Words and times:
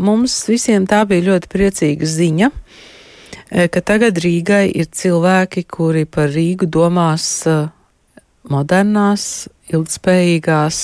mums 0.00 0.36
visiem 0.48 0.88
tā 0.90 1.02
bija 1.08 1.28
ļoti 1.30 1.50
priecīga 1.52 2.08
ziņa, 2.08 2.50
ka 3.74 3.82
tagad 3.86 4.18
Rīgai 4.22 4.66
ir 4.72 4.88
cilvēki, 4.94 5.66
kuri 5.70 6.06
par 6.06 6.30
Rīgu 6.32 6.68
domās 6.70 7.28
modernās, 8.50 9.24
ilgspējīgās 9.70 10.82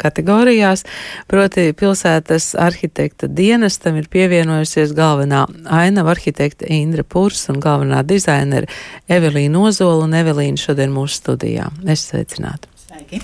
kategorijās, 0.00 0.84
proti 1.28 1.70
pilsētas 1.76 2.54
arhitekta 2.58 3.28
dienestam 3.28 3.98
ir 4.00 4.08
pievienojusies 4.12 4.94
galvenā 4.96 5.44
ainava 5.80 6.14
arhitekta 6.14 6.68
Indra 6.72 7.04
Purs 7.04 7.46
un 7.52 7.60
galvenā 7.60 8.02
dizainere 8.08 8.70
Evelīna 9.12 9.66
Ozola, 9.68 10.06
un 10.08 10.16
Evelīna 10.16 10.60
šodien 10.60 10.94
mūsu 10.96 11.20
studijā. 11.20 11.68
Es 11.84 12.08
sveicinātu. 12.08 12.69
Sveiki. 13.00 13.20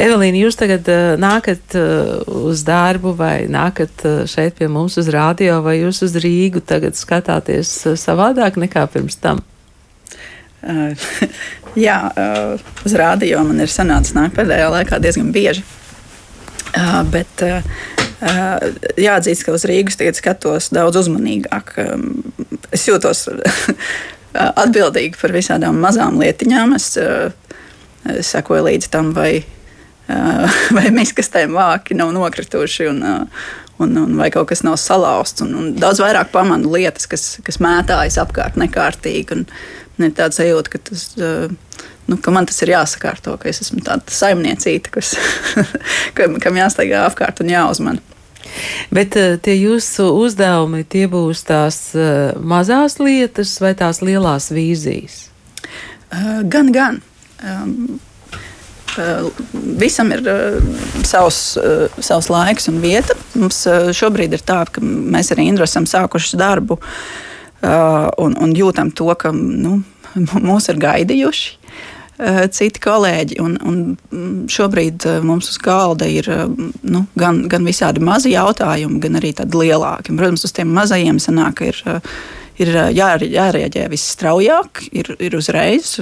Evelīna, 0.00 0.38
jūs 0.40 0.56
tagad 0.58 0.88
uh, 0.90 1.12
nākat 1.20 1.76
uh, 1.78 2.22
uz 2.48 2.64
darbu 2.66 3.12
vai 3.14 3.46
nākat 3.50 4.02
uh, 4.06 4.22
šeit 4.26 4.56
pie 4.58 4.66
mums 4.70 4.96
uz 4.98 5.10
rādio 5.14 5.60
vai 5.62 5.76
jūs 5.78 6.02
uz 6.06 6.16
Rīgu 6.18 6.62
tagad 6.66 6.98
skatāties 6.98 7.70
uh, 7.86 7.94
savādāk 7.98 8.58
nekā 8.58 8.86
pirms 8.90 9.18
tam? 9.22 9.42
Uh, 10.62 10.90
jā, 11.86 12.00
uh, 12.10 12.70
uz 12.82 12.96
rādio 12.98 13.44
man 13.46 13.62
ir 13.62 13.70
sanācis 13.70 14.16
nākt 14.16 14.34
pēdējā 14.38 14.70
laikā 14.74 14.98
diezgan 15.02 15.30
bieži. 15.34 15.62
Uh, 16.70 17.02
bet 17.10 17.44
uh, 17.46 17.62
jāatzīst, 18.98 19.46
ka 19.46 19.54
uz 19.54 19.66
Rīgas 19.70 20.00
tagad 20.00 20.18
skatos 20.18 20.72
daudz 20.74 20.98
uzmanīgāk. 21.04 21.76
Um, 21.86 22.10
es 22.74 22.88
jūtos 22.90 23.28
atbildīgi 24.64 25.14
par 25.20 25.34
visādām 25.34 25.78
mazām 25.82 26.18
lietiņām. 26.22 26.74
Es, 26.78 26.96
es 26.98 27.49
sekoju 28.04 28.66
līdzi 28.68 28.90
tam, 28.92 29.10
vai, 29.16 29.40
vai 30.76 30.86
miskastēm 30.94 31.56
vāki 31.56 31.98
nav 31.98 32.14
nokrituši. 32.16 32.92
Un, 32.92 33.26
Un, 33.80 33.94
un 33.96 34.10
vai 34.12 34.26
kaut 34.28 34.50
kas 34.50 34.60
nav 34.60 34.74
salauzts. 34.76 35.40
Un, 35.40 35.54
un 35.56 35.68
daudz 35.80 36.02
vairāk 36.02 36.28
pamanu 36.34 36.68
lietas, 36.74 37.06
kas, 37.08 37.22
kas 37.40 37.56
mētājas 37.64 38.18
apkārt 38.20 38.58
nekārtīgi. 38.60 39.32
Un, 39.32 39.46
un 39.96 40.04
ir 40.04 40.12
tāds 40.18 40.36
sajūta, 40.36 40.74
ka 40.74 40.80
tas 40.84 41.06
nu, 42.10 42.18
ka 42.20 42.32
man 42.34 42.48
tas 42.50 42.58
ir 42.64 42.74
jāsakārto, 42.74 43.36
ka 43.40 43.48
es 43.50 43.62
esmu 43.64 43.80
tāda 43.86 44.12
saimniecība, 44.12 44.90
kas, 44.98 45.14
kam 46.18 46.58
jāstaigā 46.58 47.04
apkārt 47.06 47.42
un 47.44 47.52
jāuzmana. 47.52 48.02
Bet 48.90 49.14
tie 49.44 49.54
jūsu 49.54 50.08
uzdevumi, 50.18 50.82
tie 50.90 51.04
būs 51.10 51.44
tās 51.46 51.78
mazās 52.42 52.98
lietas 52.98 53.52
vai 53.62 53.76
tās 53.78 54.02
lielās 54.02 54.50
vīzijas? 54.50 55.22
Gan, 56.50 56.72
gan. 56.74 56.98
Um, 57.44 58.00
Visam 59.78 60.10
ir 60.12 60.24
uh, 60.26 60.58
savs, 61.06 61.56
uh, 61.60 61.86
savs 62.02 62.30
laiks 62.30 62.68
un 62.70 62.80
vieta. 62.82 63.14
Mums 63.38 63.62
uh, 63.70 63.90
šobrīd 63.94 64.34
ir 64.34 64.42
tā, 64.46 64.64
ka 64.66 64.82
mēs 64.82 65.30
arī 65.34 65.46
Indra 65.50 65.68
esam 65.68 65.86
sākuši 65.88 66.40
darbu 66.40 66.80
un, 67.60 68.34
un 68.40 68.52
jūtam 68.56 68.88
to, 68.96 69.10
ka 69.20 69.34
nu, 69.36 69.82
mūs 70.48 70.70
ir 70.72 70.78
gaidījuši. 70.80 71.58
Citi 72.56 72.80
kolēģi. 72.80 73.36
Un, 73.44 73.58
un 73.68 74.48
šobrīd 74.48 75.04
mums 75.28 75.50
uz 75.52 75.58
galda 75.60 76.08
ir 76.08 76.24
nu, 76.80 77.02
gan, 77.20 77.42
gan 77.52 77.68
visādi 77.68 78.00
mazi 78.04 78.32
jautājumi, 78.32 78.96
gan 79.04 79.20
arī 79.20 79.34
tādi 79.36 79.60
lielāki. 79.60 80.16
Protams, 80.16 80.46
uz 80.48 80.56
tiem 80.56 80.72
mazajiem 80.72 81.20
sanāk, 81.20 81.60
ir, 81.68 81.80
ir 82.60 82.72
jā, 82.96 83.10
jārēģē 83.24 83.86
visstraujāk, 83.92 84.86
ir, 84.96 85.12
ir 85.20 85.36
uzreiz. 85.36 85.98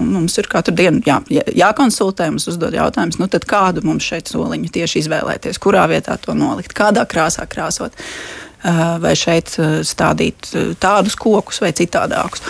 Mums 0.00 0.38
ir 0.40 0.48
katru 0.50 0.74
dienu 0.76 1.02
jā, 1.06 1.20
jākonsultē, 1.30 2.30
mums 2.32 2.48
uzdod 2.50 2.74
jautājumus, 2.76 3.20
nu 3.20 3.28
kādu 3.28 3.84
mums 3.86 4.06
šeit 4.06 4.32
soliņu 4.32 4.72
tieši 4.74 5.04
izvēlēties, 5.04 5.60
kurā 5.62 5.86
vietā 5.90 6.16
to 6.20 6.34
nolikt, 6.36 6.74
kādā 6.76 7.06
krāsā 7.08 7.46
krāsot, 7.50 7.96
vai 9.00 9.14
šeit 9.16 9.54
stādīt 9.86 10.52
tādus 10.82 11.16
kokus 11.20 11.62
vai 11.64 11.72
citādākus. 11.76 12.44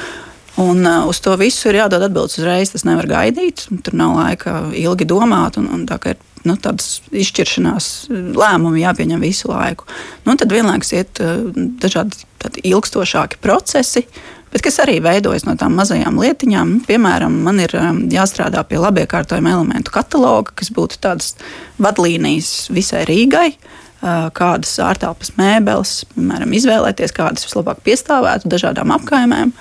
Un 0.60 0.86
uh, 0.86 1.06
uz 1.08 1.20
to 1.20 1.36
visu 1.40 1.70
ir 1.70 1.78
jādod 1.80 2.02
atbildes 2.04 2.40
uzreiz. 2.40 2.72
Tas 2.74 2.84
nevar 2.84 3.08
gaidīt. 3.08 3.64
Tur 3.84 3.96
nav 3.96 4.16
laika 4.18 4.56
ilgi 4.76 5.06
domāt. 5.08 5.56
Un, 5.60 5.70
un 5.72 5.86
tā 5.88 5.96
ir 6.10 6.18
nu, 6.44 6.56
tādas 6.60 6.98
izšķiršanās 7.14 8.10
lēmumi 8.36 8.82
jāpieņem 8.82 9.22
visu 9.24 9.50
laiku. 9.52 9.88
Nu, 10.26 10.36
tad 10.40 10.52
vienlaikus 10.52 10.92
iet 10.96 11.22
uh, 11.22 11.46
dažādi 11.54 12.26
ilgstošāki 12.72 13.40
procesi. 13.44 14.04
Bet 14.50 14.64
kas 14.66 14.80
arī 14.82 14.96
veidojas 15.02 15.44
no 15.46 15.54
tām 15.58 15.76
mazajām 15.78 16.16
lietiņām, 16.18 16.80
piemēram, 16.88 17.36
man 17.46 17.60
ir 17.62 17.74
um, 17.78 18.00
jāstrādā 18.10 18.64
pie 18.66 18.80
labi 18.82 19.04
iekārtojuma 19.04 19.52
elementu 19.54 19.94
kataloga, 19.94 20.56
kas 20.58 20.72
būtu 20.74 20.98
tādas 21.02 21.36
vadlīnijas 21.78 22.66
visai 22.74 23.04
Rīgai, 23.06 23.52
uh, 23.54 23.80
kādas 24.34 24.72
ārtelpas 24.82 25.34
mēbeles, 25.38 26.00
piemēram, 26.16 26.56
izvēlēties, 26.56 27.14
kādas 27.14 27.46
vislabāk 27.46 27.82
piestāvētu 27.86 28.50
dažādām 28.50 28.94
apkaimēm. 28.96 29.54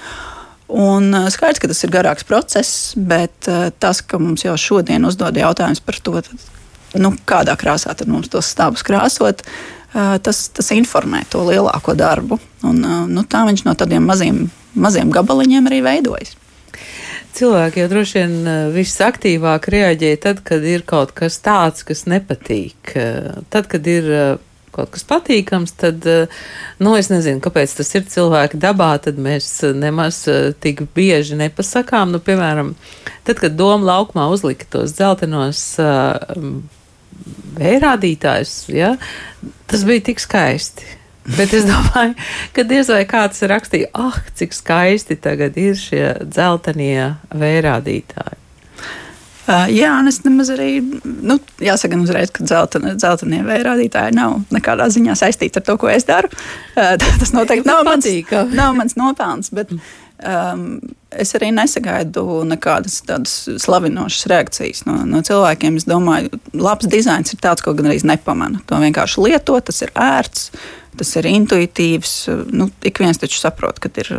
Un 0.69 1.09
eh, 1.17 1.25
skaidrs, 1.33 1.57
ka 1.57 1.67
tas 1.71 1.81
ir 1.81 1.89
garāks 1.93 2.25
process, 2.29 2.93
bet 2.93 3.49
eh, 3.49 3.71
tas, 3.81 4.03
ka 4.05 4.19
mums 4.21 4.45
jau 4.45 4.53
šodien 4.53 5.07
uzdod 5.09 5.37
jautājums 5.37 5.81
par 5.81 5.97
to, 5.97 6.21
tad, 6.21 6.45
nu, 7.01 7.15
kādā 7.25 7.55
krāsā 7.57 7.95
mums 8.05 8.29
tos 8.29 8.51
stāvus 8.53 8.85
krāsot, 8.85 9.43
tas, 9.89 10.39
tas 10.53 10.67
informē 10.75 11.23
to 11.33 11.41
lielāko 11.47 11.95
darbu. 11.97 12.37
Un, 12.61 12.83
nu, 13.09 13.23
tā 13.25 13.41
viņš 13.47 13.63
no 13.65 13.73
tādiem 13.73 14.05
maziem, 14.05 14.43
maziem 14.81 15.13
gabaliņiem 15.15 15.69
arī 15.69 15.81
veidojas. 15.85 16.35
Cilvēki 17.37 17.83
jau 17.83 17.89
droši 17.91 18.19
vien 18.19 18.51
visaktīvāk 18.73 19.69
reaģē 19.71 20.15
tad, 20.23 20.41
kad 20.43 20.65
ir 20.65 20.81
kaut 20.87 21.13
kas 21.15 21.37
tāds, 21.45 21.85
kas 21.87 22.07
nepatīk. 22.09 22.95
Tad, 23.53 23.69
kad 23.69 23.87
ir 23.87 24.09
kaut 24.79 24.91
kas 24.93 25.05
patīkams, 25.07 25.73
tad, 25.79 26.05
eh, 26.07 26.41
nu, 26.79 26.95
es 26.99 27.09
nezinu, 27.11 27.41
kāpēc 27.43 27.75
tas 27.79 27.91
ir 27.97 28.07
cilvēki 28.09 28.59
dabā, 28.61 28.91
tad 29.03 29.19
mēs 29.21 29.47
eh, 29.67 29.75
nemaz 29.75 30.23
eh, 30.31 30.51
tik 30.63 30.85
bieži 30.95 31.39
nepasakām. 31.39 32.13
Nu, 32.13 32.21
piemēram, 32.23 32.73
tad, 33.27 33.41
kad 33.41 33.57
Doma 33.59 33.93
laukumā 33.93 34.29
uzlika 34.33 34.69
tos 34.69 34.95
dzeltenos 34.97 35.63
vērādītājus, 37.59 38.53
ja, 38.71 38.95
tas 39.69 39.83
bija 39.87 40.09
tik 40.11 40.23
skaisti. 40.23 40.98
Bet 41.37 41.53
es 41.53 41.65
domāju, 41.67 42.15
ka 42.55 42.65
diez 42.67 42.89
vai 42.89 43.03
kāds 43.09 43.43
rakstīja, 43.49 43.91
ah, 43.93 44.17
cik 44.39 44.55
skaisti 44.55 45.19
tagad 45.21 45.57
ir 45.61 45.77
šie 45.77 46.05
dzeltenie 46.25 47.15
vērādītāji. 47.29 48.39
Uh, 49.49 49.65
jā, 49.73 49.89
un 49.97 50.05
es 50.05 50.19
nemaz 50.21 50.51
arī, 50.53 50.75
nu, 51.01 51.39
jāsaka, 51.65 51.97
uzreiz, 51.97 52.29
ka 52.29 52.43
dzeltenie, 52.45 52.91
dzeltenie 53.01 53.39
vēja 53.47 53.63
rādītāji 53.71 54.13
nav 54.13 54.35
nekādā 54.53 54.85
ziņā 54.93 55.15
saistīti 55.17 55.57
ar 55.57 55.65
to, 55.65 55.73
ko 55.81 55.89
es 55.89 56.05
daru. 56.05 56.29
Uh, 56.75 56.93
tas 57.21 57.33
noteikti 57.33 57.65
nav 57.65 57.81
mans, 57.87 58.05
nav 58.53 58.77
mans 58.77 58.93
nopelns, 58.99 59.49
bet 59.57 59.73
um, 59.73 60.67
es 61.09 61.33
arī 61.39 61.49
nesagaidu 61.55 62.43
nekādas 62.45 62.99
tādas 63.07 63.33
slavinošas 63.63 64.29
reakcijas 64.29 64.83
no, 64.85 64.99
no 65.09 65.23
cilvēkiem. 65.25 65.81
Es 65.81 65.89
domāju, 65.89 66.29
labs 66.53 66.85
dizains 66.91 67.33
ir 67.33 67.41
tāds, 67.41 67.65
ko 67.65 67.73
gan 67.73 67.89
arī 67.89 68.03
nepamana. 68.05 68.61
To 68.69 68.77
vienkārši 68.83 69.25
lieto, 69.25 69.57
tas 69.65 69.81
ir 69.81 69.95
ērts. 69.97 70.51
Tas 70.99 71.13
ir 71.19 71.29
intuitīvs. 71.29 72.15
Nu, 72.51 72.69
ik 72.83 72.99
viens 72.99 73.19
taču 73.21 73.39
saprot, 73.39 73.79
ka 73.79 73.91
ir, 74.01 74.09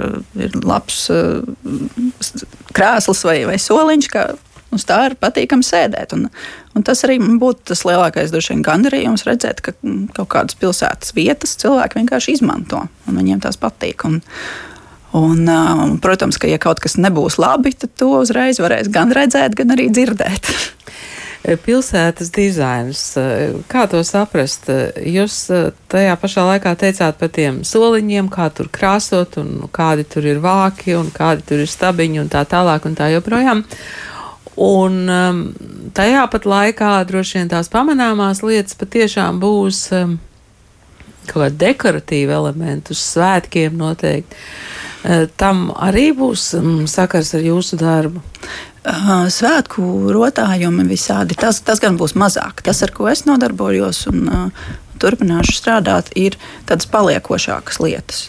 ir 0.40 0.54
labs 0.64 1.02
uh, 1.12 1.42
krēsls 2.76 3.26
vai, 3.28 3.42
vai 3.50 3.58
soliņš, 3.60 4.08
kā 4.12 4.30
Uz 4.70 4.84
tā 4.86 5.00
ir 5.08 5.16
patīkami 5.18 5.66
sēdēt. 5.66 6.14
Un, 6.14 6.28
un 6.78 6.84
tas 6.86 7.02
arī 7.06 7.18
būtu 7.18 7.72
tas 7.72 7.82
lielākais 7.88 8.30
vien, 8.34 8.62
gandarījums 8.66 9.26
redzēt, 9.26 9.62
ka 9.66 9.74
mm, 9.74 10.12
kaut 10.14 10.30
kādas 10.30 10.58
pilsētas 10.60 11.14
vietas 11.16 11.56
cilvēki 11.58 11.98
vienkārši 11.98 12.36
izmanto 12.38 12.84
un 13.10 13.20
viņiem 13.20 13.42
tās 13.46 13.60
patīk. 13.60 14.06
Un, 14.08 14.20
Un, 15.10 15.40
un, 15.50 15.96
protams, 15.98 16.36
ka, 16.38 16.46
ja 16.46 16.54
kaut 16.62 16.78
kas 16.78 16.92
nebūs 16.94 17.34
labi, 17.42 17.72
tad 17.74 17.90
to 17.98 18.12
uzreiz 18.20 18.60
varēs 18.62 18.86
gan 18.94 19.10
redzēt, 19.10 19.56
gan 19.58 19.74
arī 19.74 19.88
dzirdēt. 19.90 20.46
Pilsētas 21.40 22.28
dizains, 22.36 23.00
kā 23.72 23.86
to 23.88 24.02
saprast? 24.04 24.66
Jūs 25.00 25.36
tajā 25.88 26.16
pašā 26.20 26.44
laikā 26.44 26.74
teicāt 26.76 27.16
par 27.16 27.30
tiem 27.32 27.62
soliņiem, 27.64 28.28
kā 28.28 28.50
tur 28.52 28.68
krāsot, 28.68 29.38
un 29.40 29.70
kādi 29.72 30.04
tur 30.04 30.28
ir 30.28 30.42
vāki, 30.44 30.92
un 30.98 31.08
kādi 31.14 31.46
tur 31.48 31.62
ir 31.64 31.70
stabiņi, 31.72 32.20
un 32.20 32.28
tā 32.28 32.44
tālāk, 32.44 32.84
un 32.84 32.98
tā 32.98 33.08
joprojām. 33.14 33.64
Un 34.60 34.98
um, 35.08 35.40
tajā 35.96 36.26
pat 36.28 36.44
laikā 36.44 36.92
droši 37.08 37.38
vien 37.38 37.48
tās 37.48 37.72
pamanāmās 37.72 38.42
lietas 38.44 38.76
patiešām 38.76 39.40
būs 39.40 39.86
um, 39.96 40.18
kaut 41.24 41.46
kādi 41.46 41.60
dekoratīvi 41.62 42.36
elementi 42.36 42.92
uz 42.92 43.00
svētkiem 43.14 43.80
noteikti. 43.80 44.36
Uh, 45.00 45.24
tam 45.40 45.70
arī 45.72 46.10
būs 46.12 46.50
um, 46.58 46.82
sakars 46.90 47.32
ar 47.38 47.46
jūsu 47.46 47.80
darbu. 47.80 48.20
Svētku 48.80 49.82
rotājumi 50.14 50.86
visādi. 50.88 51.36
Tas, 51.36 51.60
tas 51.60 51.82
gan 51.82 51.98
būs 52.00 52.14
mazāk. 52.16 52.62
Tas, 52.64 52.80
ar 52.86 52.94
ko 52.96 53.10
es 53.10 53.26
nodarbojos 53.28 54.06
un 54.08 54.22
uh, 54.24 54.70
turpināšu 55.02 55.56
strādāt, 55.58 56.08
ir 56.16 56.38
tādas 56.68 56.88
paliekošākas 56.88 57.80
lietas. 57.84 58.22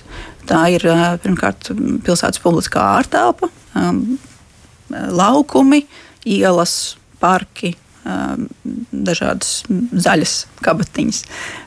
Tā 0.50 0.66
ir 0.76 0.84
uh, 0.90 1.06
pirmkārt 1.24 1.72
pilsētas 2.04 2.42
publiskā 2.44 2.84
ārtelpa, 2.98 3.48
um, 3.80 4.18
laukumi, 4.92 5.86
ielas, 6.28 6.98
parki, 7.22 7.76
dažādas 8.92 9.62
zaļas 9.94 10.36
kabatiņas. 10.66 11.20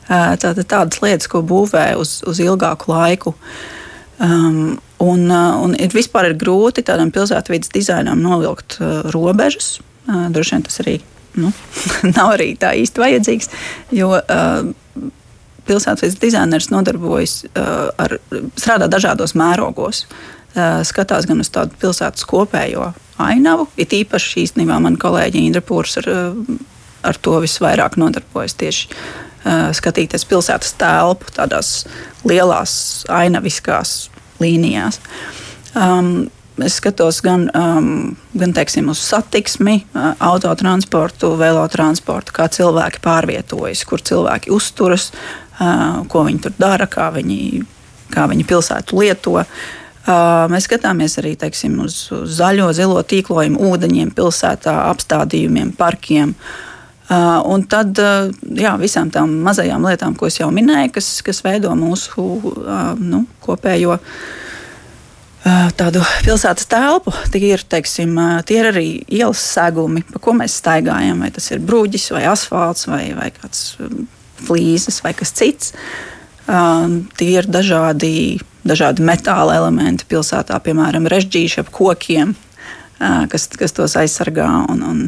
Tātad 0.09 0.67
tādas 0.67 1.01
lietas, 1.03 1.29
ko 1.31 1.45
būvē 1.47 1.93
uz, 2.01 2.19
uz 2.27 2.41
ilgāku 2.43 2.91
laiku. 2.91 3.35
Um, 4.23 4.77
un, 5.05 5.27
un 5.31 5.75
ir 5.79 5.95
vispār 5.95 6.31
ir 6.31 6.39
grūti 6.41 6.85
tādam 6.87 7.13
pilsētvidas 7.15 7.73
dizainam 7.75 8.23
novilkt 8.25 8.79
uh, 8.81 9.03
robežas. 9.15 9.79
Uh, 10.09 10.27
droši 10.35 10.57
vien 10.57 10.65
tas 10.67 10.81
arī 10.85 10.99
nu, 11.41 11.51
nav 12.17 12.35
arī 12.37 12.53
tā 12.61 12.75
īsti 12.79 13.03
vajadzīgs, 13.03 13.51
jo 13.95 14.13
pilsētvidas 15.65 16.21
dizainers 16.21 16.69
nodarbojas 16.71 17.41
ar 17.57 18.19
strādā 18.55 18.87
dažādos 18.93 19.35
mērogos. 19.39 20.05
Skatās 20.87 21.27
gan 21.27 21.43
uz 21.43 21.51
tādu 21.51 21.75
pilsētas 21.81 22.27
kopējo 22.31 22.93
ainavu. 23.19 23.67
Ir 23.81 23.97
īpaši 24.05 24.45
īstenībā 24.45 24.77
man 24.85 24.99
kolēģi 25.01 25.43
Indra 25.49 25.65
Pūrs 25.65 25.99
ar, 26.05 26.11
ar 27.03 27.19
to 27.19 27.41
visvairāk 27.43 27.99
nodarbojas 27.99 28.55
tieši 28.61 29.01
skatīties 29.77 30.25
pilsētas 30.29 30.77
telpu 30.81 31.33
tādās 31.35 31.73
lielās 32.25 33.05
ainaviskās 33.13 33.97
līnijās. 34.43 35.03
Um, 35.75 36.31
Es 36.55 36.77
skatos 36.79 37.17
gan, 37.19 37.49
um, 37.51 38.13
gan 38.39 38.53
teiksim, 38.55 38.87
uz 38.93 39.01
satiksmi, 39.03 39.81
uh, 39.91 40.13
autotransportu, 40.23 41.33
velotransportu, 41.35 42.31
kā 42.37 42.47
cilvēki 42.47 43.01
pārvietojas, 43.03 43.83
kur 43.83 43.99
cilvēki 43.99 44.53
uzturas, 44.55 45.09
uh, 45.11 46.05
ko 46.07 46.23
viņi 46.29 46.45
tur 46.45 46.55
dara, 46.55 46.87
kā 46.87 47.09
viņi, 47.17 47.65
kā 48.15 48.29
viņi 48.31 48.47
pilsētu 48.47 49.01
lieto. 49.03 49.41
Uh, 49.43 50.45
mēs 50.53 50.69
skatāmies 50.69 51.19
arī 51.19 51.35
teiksim, 51.43 51.75
uz, 51.89 51.99
uz 52.15 52.39
zaļo, 52.39 52.71
zilo 52.79 53.03
tīklojumu, 53.03 53.59
ūdeņiem, 53.73 54.15
pilsētā, 54.15 54.77
apstādījumiem, 54.93 55.75
parkiem. 55.75 56.37
Uh, 56.39 56.74
un 57.11 57.67
tad 57.69 57.99
uh, 58.01 58.31
jā, 58.57 58.75
visām 58.81 59.11
tām 59.13 59.37
mazajām 59.45 59.85
lietām, 59.85 60.15
ko 60.17 60.31
es 60.31 60.39
jau 60.41 60.49
minēju, 60.55 60.95
kas, 60.95 61.11
kas 61.27 61.43
veido 61.45 61.75
mūsu 61.77 62.25
uh, 62.25 62.95
nu, 62.97 63.25
kopējo 63.45 63.99
uh, 63.99 65.69
tādu 65.77 66.01
pilsētas 66.25 66.71
telpu. 66.71 67.13
Tie 67.35 67.43
ir, 67.51 67.67
teiksim, 67.69 68.17
uh, 68.17 68.41
tie 68.47 68.63
ir 68.63 68.71
arī 68.73 68.89
ielas 69.05 69.45
segumi, 69.45 70.05
pa 70.09 70.23
ko 70.23 70.37
mēs 70.39 70.57
staigājam. 70.63 71.21
Vai 71.21 71.31
tas 71.35 71.51
ir 71.53 71.61
brūģis, 71.65 72.09
vai 72.17 72.25
asfalts, 72.33 72.89
vai, 72.89 73.05
vai 73.19 73.29
kāds 73.37 73.77
um, 73.85 74.09
flīzes, 74.45 75.03
vai 75.05 75.13
kas 75.19 75.35
cits. 75.37 75.77
Uh, 76.45 77.03
tie 77.21 77.31
ir 77.39 77.49
dažādi 77.49 78.41
dažādi 78.65 79.05
metāla 79.05 79.59
elementi 79.59 80.07
pilsētā, 80.09 80.57
piemēram, 80.65 81.09
režģīši 81.11 81.61
ap 81.63 81.71
kokiem, 81.75 82.35
kas, 83.31 83.49
kas 83.61 83.77
tos 83.77 83.97
aizsargā. 84.01 84.49
Un, 84.73 84.83
un, 84.89 85.03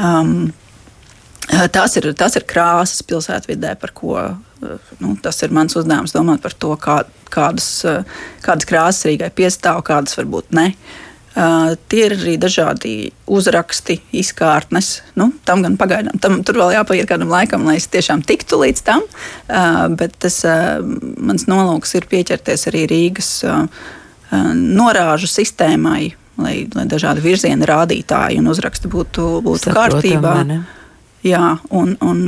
um, 0.00 0.34
Tās 1.48 1.96
ir, 1.98 2.10
tās 2.14 2.36
ir 2.38 2.44
krāsas 2.46 3.02
pilsētvidē, 3.08 3.72
par 3.80 3.94
ko 3.96 4.16
nu, 5.00 5.14
tas 5.22 5.40
ir 5.42 5.54
mans 5.56 5.74
uzdevums 5.78 6.12
domāt 6.14 6.42
par 6.44 6.52
to, 6.52 6.74
kā, 6.78 7.00
kādas, 7.32 7.70
kādas 8.44 8.68
krāsas 8.68 9.08
Rīgai 9.08 9.30
piestāv, 9.34 9.80
kādas 9.88 10.18
varbūt 10.20 10.52
ne. 10.54 10.68
Uh, 10.70 10.98
Uh, 11.30 11.76
tie 11.86 12.08
ir 12.08 12.16
arī 12.16 12.32
dažādi 12.42 13.12
uzraksti, 13.30 14.00
izkārtnes. 14.18 14.88
Nu, 15.14 15.28
tam 15.46 15.60
gan 15.62 15.76
pagaidām, 15.78 16.18
tam 16.18 16.40
tur 16.42 16.58
vēl 16.58 16.72
jāpaiet 16.74 17.06
kādam 17.06 17.30
laikam, 17.30 17.62
lai 17.68 17.76
es 17.78 17.86
tiešām 17.86 18.24
tiktu 18.26 18.58
līdz 18.58 18.82
tam. 18.82 19.04
Uh, 19.46 19.86
bet 19.94 20.16
tas 20.18 20.40
uh, 20.42 20.82
mans 21.22 21.46
nolūks 21.46 21.94
ir 22.00 22.08
pieķerties 22.10 22.66
arī 22.72 22.82
Rīgas 22.90 23.30
uh, 23.46 23.86
norāžu 24.58 25.30
sistēmai, 25.30 26.10
lai, 26.42 26.56
lai 26.74 26.88
dažādi 26.90 27.22
virziena 27.22 27.68
rādītāji 27.76 28.42
un 28.42 28.50
uzraksti 28.50 28.90
būtu, 28.90 29.30
būtu 29.46 29.70
Saprotam, 29.70 30.02
kārtībā. 30.02 30.58
Jā, 31.26 31.58
un, 31.76 31.96
un, 32.00 32.20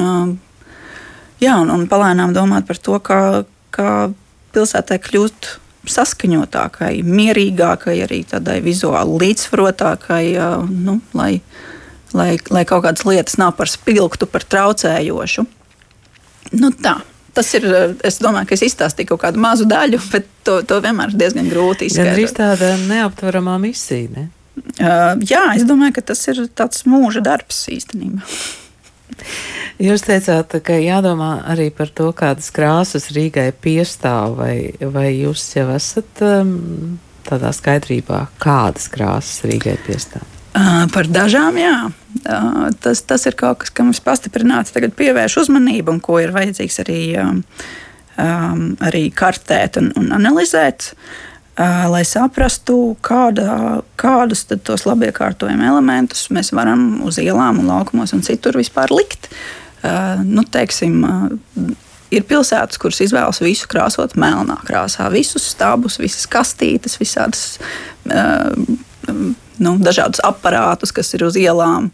jā, 1.40 1.56
un, 1.56 1.70
un 1.72 1.86
palēnām 1.88 2.34
domāt 2.36 2.68
par 2.68 2.80
to, 2.80 2.98
kā, 3.00 3.20
kā 3.72 3.92
pilsētai 4.52 4.98
kļūt 5.00 5.54
saskaņotākai, 5.88 7.00
mierīgākai, 7.02 7.96
arī 8.04 8.20
tādai 8.28 8.60
vizuāli 8.62 9.16
līdzsvarotākai, 9.24 10.24
nu, 10.68 10.98
lai, 11.18 11.32
lai, 12.14 12.36
lai 12.54 12.66
kaut 12.68 12.84
kādas 12.86 13.06
lietas 13.08 13.38
nav 13.40 13.56
par 13.58 13.70
spilgtu, 13.70 14.28
par 14.30 14.46
traucējošu. 14.46 15.46
Nu, 16.60 16.70
tā. 16.84 17.00
Tas 17.32 17.48
ir. 17.56 17.64
Es 18.04 18.18
domāju, 18.20 18.50
ka 18.50 18.56
es 18.58 18.64
izstāstīju 18.66 19.14
kaut 19.14 19.22
kādu 19.22 19.40
mazu 19.40 19.64
daļu, 19.64 20.02
bet 20.12 20.26
to, 20.44 20.58
to 20.68 20.82
vienmēr 20.84 21.14
ir 21.14 21.20
diezgan 21.22 21.48
grūti 21.48 21.88
izskaidrot. 21.88 22.34
Tā 22.36 22.50
ir 22.52 22.60
tāda 22.60 22.72
neaptveramā 22.90 23.54
misija. 23.62 24.10
Ne? 24.12 24.26
Uh, 24.76 25.16
jā, 25.24 25.46
es 25.56 25.64
domāju, 25.64 25.96
ka 25.96 26.04
tas 26.12 26.20
ir 26.28 26.42
tāds 26.52 26.84
mūža 26.84 27.24
darbs 27.24 27.64
īstenībā. 27.72 28.20
Jūs 29.82 30.04
teicāt, 30.06 30.54
ka 30.64 30.76
jādomā 30.78 31.42
arī 31.50 31.70
par 31.74 31.90
to, 31.90 32.10
kādas 32.16 32.52
krāsas 32.54 33.10
Rīgai 33.14 33.50
piestāv, 33.64 34.36
vai, 34.38 34.54
vai 34.80 35.08
jūs 35.14 35.44
jau 35.56 35.68
esat 35.74 36.22
um, 36.26 37.00
tādā 37.26 37.50
skaidrībā, 37.56 38.26
kādas 38.42 38.90
krāsas 38.92 39.42
Rīgai 39.48 39.78
piestāv? 39.86 40.26
Uh, 40.52 40.84
par 40.92 41.08
dažām, 41.08 41.56
jā. 41.56 41.76
Uh, 42.22 42.68
tas, 42.84 43.00
tas 43.08 43.24
ir 43.26 43.38
kaut 43.40 43.62
kas, 43.62 43.72
kam 43.72 43.90
es 43.90 44.02
pastiprināti 44.04 44.92
pievēršu 44.92 45.46
uzmanību 45.46 45.96
un 45.96 46.02
ko 46.04 46.20
ir 46.20 46.34
vajadzīgs 46.36 46.82
arī, 46.84 47.02
um, 47.22 47.42
um, 48.20 48.64
arī 48.84 49.06
kartēt 49.16 49.80
un, 49.80 49.90
un 49.98 50.12
analizēt. 50.20 50.92
Uh, 50.92 51.31
lai 51.58 52.02
saprastu, 52.08 52.96
kāda, 53.04 53.82
kādus 54.00 54.46
tos 54.64 54.86
labiekārtojumu 54.88 55.66
elementus 55.68 56.30
mēs 56.32 56.52
varam 56.56 57.02
uz 57.04 57.18
ielām, 57.20 57.60
un 57.60 57.68
laukumos 57.68 58.14
un 58.16 58.24
citur 58.24 58.56
vispār 58.56 58.92
likt. 58.94 59.28
Nu, 60.24 60.44
teiksim, 60.48 61.02
ir 62.12 62.24
pilsētas, 62.28 62.80
kuras 62.80 63.02
izvēlas 63.04 63.42
visu 63.42 63.68
krāsot 63.68 64.16
melnā 64.20 64.56
krāsā, 64.64 65.08
visus 65.12 65.50
stābus, 65.52 65.98
visas 66.00 66.24
kastītes, 66.30 66.96
visādas, 67.00 67.58
nu, 68.06 69.76
dažādus 69.82 70.22
aparātus, 70.24 70.94
kas 70.94 71.12
ir 71.16 71.26
uz 71.26 71.36
ielām, 71.40 71.90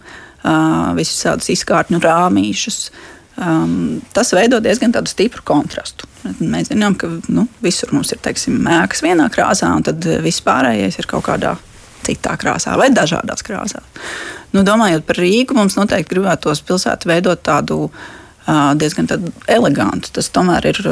visus 0.98 1.24
tādus 1.24 1.50
izkārtņu 1.56 2.02
rāmīšus. 2.04 2.90
Um, 3.38 4.00
tas 4.12 4.32
veido 4.34 4.58
diezgan 4.58 4.90
stipru 5.06 5.44
kontrastu. 5.46 6.08
Mēs 6.42 6.72
zinām, 6.72 6.96
ka 6.98 7.06
nu, 7.30 7.44
visur 7.62 7.92
mums 7.94 8.10
ir 8.10 8.18
teiksim, 8.22 8.56
mēks 8.64 9.04
vienā 9.04 9.28
krāsā, 9.30 9.68
un 9.78 9.84
tad 9.86 10.02
viss 10.24 10.42
pārējais 10.42 10.98
ir 10.98 11.06
kaut 11.06 11.28
kādā 11.28 11.54
citā 12.02 12.34
krāsā 12.40 12.74
vai 12.80 12.88
dažādās 12.90 13.46
krāsās. 13.46 13.86
Nu, 14.50 14.64
domājot 14.66 15.06
par 15.06 15.20
Rīgu, 15.22 15.54
mums 15.54 15.78
noteikti 15.78 16.16
gribētos 16.16 16.64
pilsētu 16.66 17.12
veidot 17.12 17.44
tādu 17.46 17.84
uh, 17.86 18.74
diezgan 18.80 19.06
tādu 19.06 19.30
elegantu. 19.46 20.10
Tas 20.18 20.32
tomēr 20.34 20.72
ir 20.72 20.82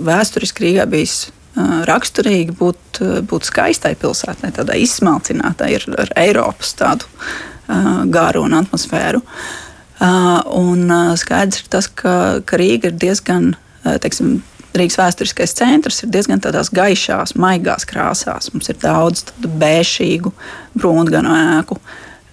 vēsturiski 0.00 0.64
Rīgā 0.64 0.88
bijis 0.88 1.20
raksturīgi 1.58 2.54
būt, 2.56 3.04
būt 3.28 3.48
skaistai 3.48 3.92
pilsētai, 3.98 4.54
tādai 4.56 4.80
izsmalcinātai 4.86 5.72
ar, 5.76 5.88
ar 6.06 6.18
Eiropas 6.24 6.72
tādu 6.80 7.08
uh, 7.12 8.06
gāru 8.08 8.48
un 8.48 8.62
atmosfēru. 8.62 9.20
Uh, 9.20 9.67
un 10.00 10.84
uh, 10.90 11.14
skaidrs 11.18 11.64
ir 11.64 11.72
tas, 11.72 11.88
ka, 11.90 12.14
ka 12.46 12.58
Rīga 12.60 12.92
ir 12.92 12.98
diezgan, 13.00 13.52
uh, 13.84 13.96
teiksim, 14.02 14.38
Rīgas 14.78 14.98
vēsturiskais 15.00 15.56
centrs 15.58 16.02
ir 16.04 16.12
diezgan 16.14 16.42
tādās 16.44 16.70
gaišās, 16.74 17.34
maigās 17.40 17.88
krāsās. 17.88 18.52
Mums 18.54 18.68
ir 18.70 18.78
daudz 18.82 19.24
tādu 19.30 19.50
bēšīgu, 19.58 20.32
brūnganu 20.78 21.34
ēku. 21.34 21.80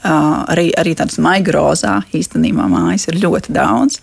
Uh, 0.06 0.44
arī, 0.54 0.68
arī 0.78 0.94
tādas 1.00 1.18
maigrozā 1.24 1.98
īstenībā 2.14 2.68
mājas 2.70 3.08
ir 3.10 3.18
ļoti 3.24 3.56
daudz. 3.56 4.02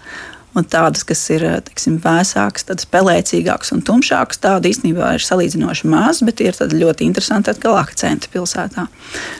Un 0.52 0.66
tādas, 0.68 1.00
kas 1.08 1.22
ir 1.32 1.44
teiksim, 1.64 1.96
vēsākas, 2.02 2.66
tādas 2.68 2.88
pelēcīgākas 2.92 3.72
un 3.72 3.80
tumšākas, 3.88 4.40
tāda 4.42 4.68
īstenībā 4.68 5.14
ir 5.16 5.24
salīdzinoši 5.24 5.88
maz, 5.88 6.20
bet 6.26 6.42
ir 6.44 6.58
ļoti 6.58 7.06
interesanti 7.08 7.54
atkal 7.54 7.78
akcenti 7.80 8.28
pilsētā. 8.34 8.84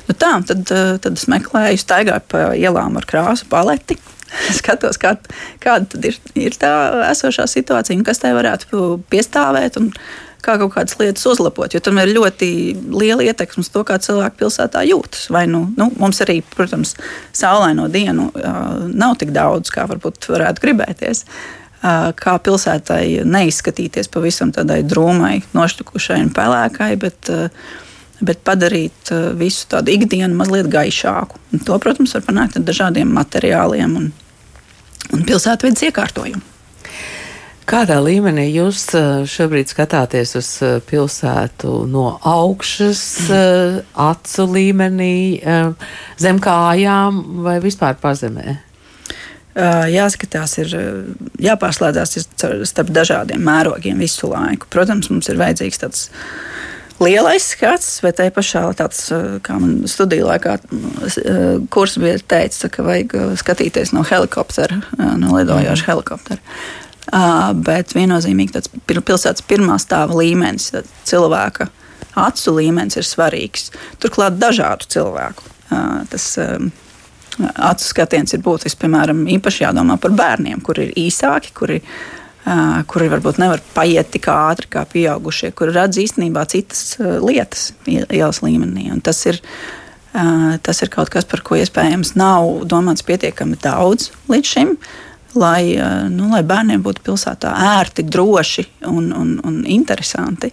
Nu 0.08 0.16
tā, 0.16 0.32
tad, 0.48 0.64
tad 1.04 1.12
es 1.12 1.28
meklēju, 1.28 1.82
staigāju 1.84 2.24
pa 2.32 2.48
ielām 2.56 2.96
ar 2.96 3.08
krāsu 3.08 3.48
paleti 3.52 3.98
skatos, 4.58 4.96
kā, 5.00 5.16
kāda 5.62 6.00
ir, 6.08 6.18
ir 6.38 6.56
tā 6.60 6.72
esošā 7.10 7.48
situācija 7.50 7.98
un 7.98 8.06
kas 8.06 8.22
tai 8.22 8.32
varētu 8.36 8.96
piestāvēt. 9.12 9.78
Kā 10.42 10.56
kaut 10.58 10.72
kādas 10.74 10.96
lietas 10.98 11.24
uzlabot, 11.30 11.70
jo 11.70 11.78
tam 11.84 12.00
ir 12.02 12.10
ļoti 12.16 12.48
liela 12.90 13.22
ietekme 13.28 13.62
uz 13.62 13.70
to, 13.70 13.84
kā 13.86 13.98
cilvēki 14.02 14.40
pilsētā 14.40 14.82
jūtas. 14.88 15.28
Vai 15.30 15.44
nu, 15.50 15.64
nu, 15.78 15.86
mums 16.00 16.18
arī, 16.24 16.40
protams, 16.56 16.96
saulaino 17.36 17.86
dienu 17.92 18.28
uh, 18.34 18.88
nav 18.90 19.16
tik 19.20 19.30
daudz, 19.34 19.70
kā 19.70 19.86
varbūt 19.90 20.26
varētu 20.32 20.64
gribēties. 20.64 21.22
Uh, 21.82 22.10
kā 22.18 22.34
pilsētai 22.42 23.22
neizskatīties 23.26 24.10
pavisam 24.10 24.50
tādai 24.54 24.82
drūmai, 24.86 25.36
nošķukušai 25.54 26.18
un 26.26 26.34
pelēkai, 26.34 26.92
bet 27.02 27.30
uh, 27.32 27.70
bet 28.22 28.38
padarīt 28.46 29.10
visu 29.34 29.64
tādu 29.66 29.90
ikdienu 29.90 30.36
mazliet 30.38 30.68
gaišāku. 30.70 31.40
Un 31.56 31.62
to, 31.66 31.74
protams, 31.82 32.12
var 32.14 32.22
panākt 32.22 32.54
ar 32.54 32.62
dažādiem 32.68 33.10
materiāliem 33.10 33.96
un 33.98 34.12
un 35.12 35.24
pilsētvidas 35.26 35.88
iekārtojumu. 35.88 36.51
Kādā 37.72 37.96
līmenī 38.04 38.50
jūs 38.52 38.82
eh, 38.98 39.22
šobrīd 39.24 39.70
skatāties 39.72 40.34
uz 40.36 40.48
eh, 40.60 40.74
pilsētu 40.84 41.70
no 41.88 42.18
augšas, 42.28 43.04
eh, 43.32 43.78
acu 43.96 44.44
līmenī, 44.44 45.14
zem 46.20 46.40
kājām 46.42 47.22
vai 47.46 47.56
vispār 47.64 47.96
pazemē? 48.02 48.58
jāskatās, 49.92 50.54
ir 50.62 50.70
jāpārslēdzās 51.44 52.14
starp 52.64 52.88
dažādiem 52.88 53.42
mērogiem 53.44 53.98
visu 54.00 54.30
laiku. 54.30 54.64
Protams, 54.72 55.10
mums 55.12 55.28
ir 55.28 55.36
vajadzīgs 55.36 55.82
tāds 55.82 56.06
lielais 56.96 57.50
skats, 57.52 57.98
bet 58.00 58.16
te 58.16 58.30
pašā 58.32 58.62
tāds, 58.78 59.02
kā 59.44 59.58
man 59.60 59.82
studiju 59.92 60.30
laikā 60.30 60.56
kurs 61.68 61.98
bija 62.00 62.16
teicis, 62.32 62.64
ka 62.72 62.86
vajag 62.86 63.12
skatīties 63.44 63.92
no 63.92 64.06
helikoptera, 64.08 64.80
no 65.20 65.36
lidojoša 65.36 65.90
helikoptera. 65.90 66.40
Uh, 67.10 67.50
bet 67.58 67.96
viennozīmīgi 67.96 68.54
tāds 68.54 68.70
pilsētas 68.86 69.42
pirmā 69.50 69.74
stāva 69.82 70.14
līmenis, 70.20 70.68
cilvēka 71.08 71.66
acu 72.22 72.54
līmenis 72.60 73.00
ir 73.00 73.08
svarīgs. 73.08 73.72
Turklāt 74.02 74.38
dažādu 74.38 74.86
cilvēku. 74.94 75.48
Uh, 75.72 76.04
tas, 76.12 76.28
uh, 76.38 76.62
acu 77.40 77.88
skatiens 77.88 78.34
ir 78.36 78.42
būtisks. 78.44 78.78
Piemēram, 78.80 79.24
īpaši 79.38 79.64
jādomā 79.64 79.98
par 80.00 80.14
bērniem, 80.16 80.62
kuri 80.64 80.86
ir 80.86 80.96
īsāki, 81.08 81.52
kuri, 81.56 81.80
uh, 81.82 82.80
kuri 82.86 83.10
varbūt 83.12 83.42
nevar 83.42 83.62
paiet 83.74 84.12
tik 84.14 84.30
ātri 84.32 84.70
kā 84.72 84.86
pieaugušie, 84.94 85.52
kuri 85.58 85.74
redz 85.74 86.00
īstenībā 86.04 86.46
citas 86.52 86.98
uh, 87.00 87.16
lietas 87.24 87.72
ielas 87.88 88.44
līmenī. 88.46 88.92
Un 88.94 89.02
tas 89.04 89.24
ir, 89.26 89.40
uh, 90.14 90.52
tas 90.62 90.86
ir 90.86 90.92
kaut 90.92 91.10
kas, 91.12 91.26
par 91.28 91.42
ko 91.42 91.58
iespējams 91.58 92.14
nav 92.20 92.66
domāts 92.68 93.02
pietiekami 93.08 93.58
daudz 93.62 94.12
līdz 94.30 94.54
šim. 94.54 94.76
Lai, 95.38 95.62
nu, 96.12 96.28
lai 96.28 96.42
bērniem 96.44 96.82
būtu 96.84 97.04
pilsētā 97.06 97.54
ērti, 97.78 98.04
droši 98.04 98.66
un, 98.90 99.12
un, 99.16 99.38
un 99.48 99.62
interesanti. 99.64 100.52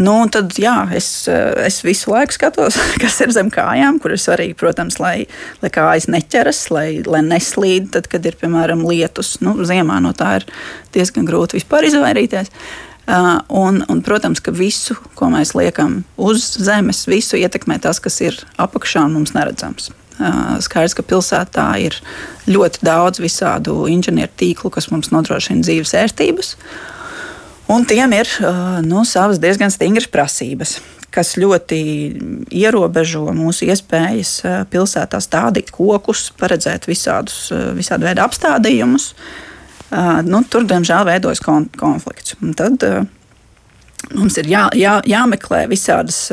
Nu, 0.00 0.14
tad 0.32 0.54
jā, 0.56 0.86
es, 0.96 1.06
es 1.28 1.82
visu 1.84 2.12
laiku 2.14 2.32
skatos, 2.32 2.78
kas 3.02 3.18
ir 3.24 3.32
zem 3.34 3.50
kājām, 3.52 3.98
kur 4.00 4.14
ir 4.14 4.20
svarīgi, 4.20 4.56
protams, 4.58 4.96
lai, 5.02 5.26
lai 5.60 5.70
kājas 5.72 6.08
neķeras, 6.12 6.62
lai, 6.72 6.86
lai 7.04 7.20
neslīd, 7.26 7.90
tad, 7.92 8.08
kad 8.12 8.24
ir 8.26 8.38
piemēram 8.40 8.86
lietus. 8.88 9.36
Nu, 9.44 9.58
ziemā 9.68 10.00
no 10.04 10.14
tā 10.16 10.38
ir 10.40 10.48
diezgan 10.96 11.28
grūti 11.28 11.60
vispār 11.60 11.88
izvairīties. 11.90 12.52
Uh, 13.02 13.40
un, 13.58 13.80
un, 13.90 13.98
protams, 14.06 14.40
ka 14.40 14.54
visu, 14.54 14.94
ko 15.18 15.26
mēs 15.32 15.56
liekam 15.58 16.04
uz 16.16 16.44
zemes, 16.62 17.02
visu 17.10 17.40
ietekmē 17.40 17.80
tas, 17.82 17.98
kas 18.00 18.20
ir 18.22 18.38
apakšā 18.62 19.02
un 19.08 19.18
mums 19.18 19.34
neredzams. 19.34 19.90
Uh, 20.22 20.54
skaidrs, 20.62 20.94
ka 20.94 21.02
pilsētā 21.02 21.66
ir 21.82 21.96
ļoti 22.46 22.84
daudz 22.86 23.18
visādu 23.22 23.88
inženieru 23.90 24.30
tīklu, 24.38 24.70
kas 24.70 24.86
mums 24.92 25.10
nodrošina 25.10 25.64
dzīves 25.66 25.96
ērtības. 25.98 26.52
Uh, 26.54 26.92
Un 27.72 27.84
tiem 27.88 28.12
ir 28.12 28.28
nu, 28.84 29.04
savas 29.08 29.38
diezgan 29.40 29.70
stingras 29.72 30.08
prasības, 30.10 30.76
kas 31.14 31.36
ļoti 31.40 31.78
ierobežo 32.52 33.24
mūsu 33.36 33.68
iespējas 33.70 34.34
pilsētā 34.72 35.20
stādīt 35.22 35.70
kokus, 35.72 36.30
paredzēt 36.40 36.88
visādus, 36.90 37.46
visādu 37.76 38.08
veidu 38.08 38.24
apstādījumus. 38.26 39.12
Nu, 40.28 40.42
tur, 40.48 40.66
diemžēl, 40.68 41.06
veidojas 41.08 41.42
konflikts. 41.44 42.36
Un 42.42 42.56
tad 42.58 42.84
mums 44.12 44.36
ir 44.40 44.48
jā, 44.52 44.66
jā, 44.76 44.98
jāmeklē 45.08 45.66
visādas 45.70 46.26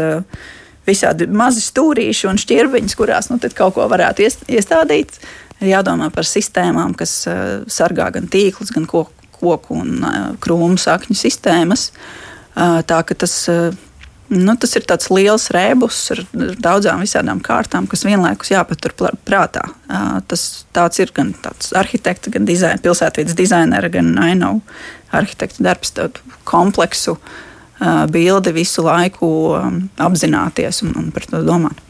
visādi 0.90 1.30
mazi 1.30 1.62
stūrīši 1.64 2.28
un 2.32 2.42
šķirbiņas, 2.42 2.98
kurās 3.00 3.30
nu, 3.32 3.40
kaut 3.56 3.78
ko 3.78 3.86
varētu 3.92 4.26
iestādīt. 4.50 5.22
Ir 5.60 5.74
jādomā 5.74 6.08
par 6.16 6.28
sistēmām, 6.28 6.94
kas 6.98 7.22
sargā 7.70 8.10
gan 8.16 8.30
tīklus, 8.32 8.72
gan 8.76 8.86
koku 8.90 9.20
koku 9.40 9.80
un 9.80 10.04
krūmu 10.44 10.80
sakņu 10.80 11.18
sistēmas. 11.18 11.90
Tā 12.56 13.00
ka 13.08 13.16
tas, 13.16 13.36
nu, 14.34 14.56
tas 14.60 14.76
ir 14.76 14.88
tāds 14.90 15.10
liels 15.14 15.50
rēbus 15.56 16.00
ar 16.16 16.24
daudzām 16.60 17.04
visādām 17.06 17.42
kārtām, 17.44 17.88
kas 17.90 18.06
vienlaikus 18.08 18.52
jāpatur 18.54 18.96
prātā. 19.28 19.66
Tas 20.30 21.00
ir 21.02 21.14
gan 21.16 21.34
arhitekta, 21.80 22.34
gan 22.36 22.48
dizaina, 22.50 22.82
pilsētvidas 22.84 23.38
dizainera, 23.38 23.92
gan 23.94 24.12
ainavu 24.20 24.64
arhitekta 25.16 25.64
darbs, 25.66 25.96
tādu 25.96 26.36
kompleksu 26.50 27.18
bildi 28.12 28.54
visu 28.56 28.84
laiku 28.84 29.30
apzināties 30.00 30.84
un, 30.84 30.96
un 31.00 31.14
par 31.16 31.28
to 31.30 31.44
domāt. 31.46 31.86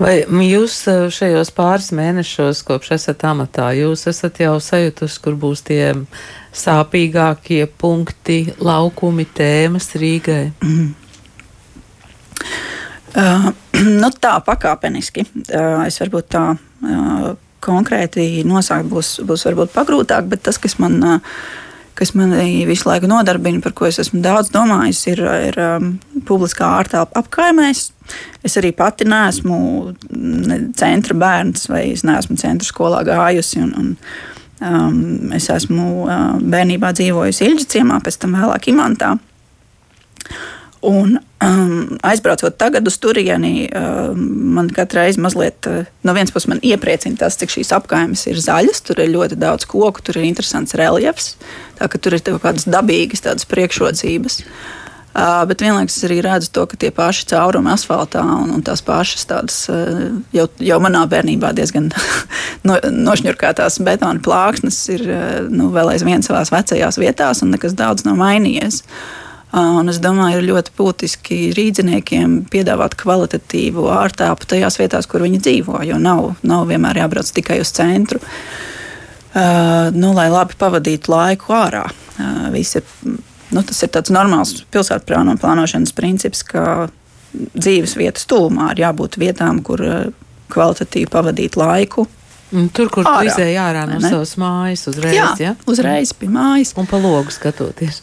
Vai 0.00 0.22
jūs 0.48 0.76
šajos 1.12 1.52
pāris 1.54 1.90
mēnešos, 1.94 2.62
kopš 2.66 2.94
esat 2.96 3.26
amatā, 3.28 3.68
jūs 3.76 4.06
esat 4.10 4.40
jau 4.42 4.56
sajutusi, 4.62 5.20
kur 5.22 5.36
būs 5.38 5.62
tie 5.68 5.92
sāpīgākie 6.56 7.66
punkti, 7.78 8.40
laukumi, 8.58 9.28
tēmas 9.36 9.92
Rīgai? 10.00 10.46
Mm. 10.64 10.90
Uh, 13.12 13.50
nu 14.02 14.10
tā 14.16 14.36
pakāpeniski. 14.44 15.26
Uh, 15.52 15.84
es 15.86 16.00
varbūt 16.00 16.30
tā 16.32 16.44
uh, 16.56 17.32
konkrēti 17.62 18.42
nosaukt 18.48 18.88
būs, 18.90 19.18
būs 19.28 19.44
varbūt 19.50 19.74
pagrūtāk, 19.74 20.30
bet 20.32 20.46
tas, 20.48 20.58
kas 20.58 20.78
man, 20.82 20.98
uh, 21.04 21.36
kas 22.02 22.12
man 22.18 22.34
visu 22.66 22.90
laiku 22.90 23.06
nodarbina, 23.10 23.62
par 23.62 23.76
ko 23.78 23.86
es 23.86 24.00
esmu 24.02 24.20
daudz 24.24 24.50
domājis, 24.50 25.04
ir, 25.12 25.22
ir 25.48 25.58
um, 25.62 25.94
publiskā 26.28 26.66
ārtelpa 26.80 27.22
apkaimēs. 27.22 27.86
Es 28.42 28.58
arī 28.58 28.74
pati 28.74 29.06
neesmu 29.06 29.56
centra 30.76 31.16
bērns, 31.22 31.70
vai 31.70 31.86
es 31.94 32.02
neesmu 32.06 32.36
centra 32.42 32.66
skolā 32.66 33.04
gājusi. 33.06 33.62
Un, 33.62 33.74
un, 33.78 33.96
Um, 34.62 35.32
es 35.34 35.48
esmu 35.50 36.04
uh, 36.04 36.36
bērnībā 36.38 36.92
dzīvojusi 36.94 37.48
Ilģa 37.48 37.64
ciemā, 37.72 37.96
pēc 38.04 38.20
tam 38.22 38.36
vēlāk 38.38 38.68
Imantā. 38.70 39.16
Un, 40.82 41.14
um, 41.44 41.98
aizbraucot 42.02 42.56
tagad 42.58 42.86
uz 42.90 42.96
turieni, 42.98 43.68
um, 43.70 44.24
man 44.56 44.70
katru 44.74 44.98
reizi 44.98 45.22
mazliet, 45.22 45.68
uh, 45.70 45.88
no 46.02 46.14
vienas 46.16 46.34
puses, 46.34 46.58
iepriecina 46.66 47.20
tas, 47.20 47.38
cik 47.38 47.54
šīs 47.54 47.70
apgājumas 47.76 48.26
ir 48.26 48.40
zaļas. 48.42 48.82
Tur 48.88 49.02
ir 49.04 49.12
ļoti 49.14 49.38
daudz 49.38 49.68
koku, 49.70 50.02
tur 50.02 50.18
ir 50.18 50.26
interesants 50.26 50.74
reliefs, 50.78 51.36
tā 51.78 51.86
ka 51.86 52.02
tur 52.02 52.18
ir 52.18 52.24
kaut 52.26 52.42
kādas 52.42 52.66
dabīgas 52.66 53.46
priekšrocības. 53.50 54.42
Uh, 54.42 54.78
Uh, 55.12 55.42
bet 55.44 55.60
vienlaikus 55.60 55.98
es 55.98 56.06
arī 56.06 56.22
redzu 56.24 56.48
to, 56.56 56.62
ka 56.64 56.76
tie 56.80 56.88
paši 56.88 57.26
caurumi 57.28 57.68
asfaltā 57.74 58.22
un, 58.24 58.48
un 58.56 58.62
tās 58.64 58.80
pašas 58.80 59.26
tādas 59.28 59.58
uh, 59.68 60.06
jau, 60.32 60.46
jau 60.56 60.78
manā 60.80 61.02
bērnībā 61.04 61.50
diezgan 61.52 61.90
no, 62.66 62.78
nošņurkātās 62.80 63.76
betona 63.84 64.24
plāksnes 64.24 64.78
ir 64.94 65.04
uh, 65.04 65.34
nu, 65.52 65.68
vēl 65.74 65.92
aizvien 65.92 66.24
savās 66.24 66.48
vecajās 66.54 66.96
vietās 66.96 67.44
un 67.44 67.52
nekas 67.52 67.76
daudz 67.76 68.06
nav 68.08 68.16
mainījies. 68.22 68.80
Uh, 68.80 69.31
un 69.52 69.92
es 69.92 69.98
domāju, 70.02 70.40
ir 70.40 70.48
ļoti 70.50 70.74
būtiski 70.78 71.40
rīdziniekiem 71.56 72.38
piedāvāt 72.52 72.96
kvalitatīvu 73.00 73.88
ārtelpu 73.92 74.48
tajās 74.54 74.78
vietās, 74.80 75.08
kur 75.10 75.24
viņi 75.26 75.42
dzīvo, 75.44 75.82
jo 75.88 75.98
nav, 76.00 76.32
nav 76.46 76.64
vienmēr 76.70 77.02
jābrauc 77.02 77.32
tikai 77.36 77.60
uz 77.64 77.74
centru. 77.76 78.22
Uh, 79.32 79.88
nu, 79.96 80.10
lai 80.12 80.26
labi 80.28 80.56
pavadītu 80.60 81.08
laiku 81.08 81.54
ārā. 81.56 81.86
Uh, 82.20 82.48
visi 82.52 82.82
Nu, 83.52 83.60
tas 83.68 83.82
ir 83.84 83.90
tāds 83.92 84.12
normāls 84.12 84.54
pilsētplāno 84.72 85.36
plānošanas 85.40 85.92
princips, 85.96 86.40
ka 86.46 86.88
dzīves 87.32 87.96
vietas 88.00 88.24
tūmā 88.30 88.70
ir 88.72 88.86
jābūt 88.86 89.18
vietām, 89.20 89.60
kur 89.64 89.82
kvalitatīvi 90.52 91.10
pavadīt 91.12 91.58
laiku. 91.60 92.06
Tur, 92.76 92.88
kur 92.92 93.06
ārā. 93.08 93.20
tu 93.24 93.30
izēji 93.30 93.56
ārā 93.60 93.86
no 93.88 93.98
savas 94.04 94.34
mājas, 94.40 94.84
uzreiz. 94.90 95.16
Jā, 95.16 95.28
ja? 95.40 95.52
uzreiz 95.68 96.12
pie 96.16 96.28
mājas. 96.32 96.74
Un 96.80 96.88
pa 96.88 97.00
logu 97.00 97.32
skatoties. 97.32 98.02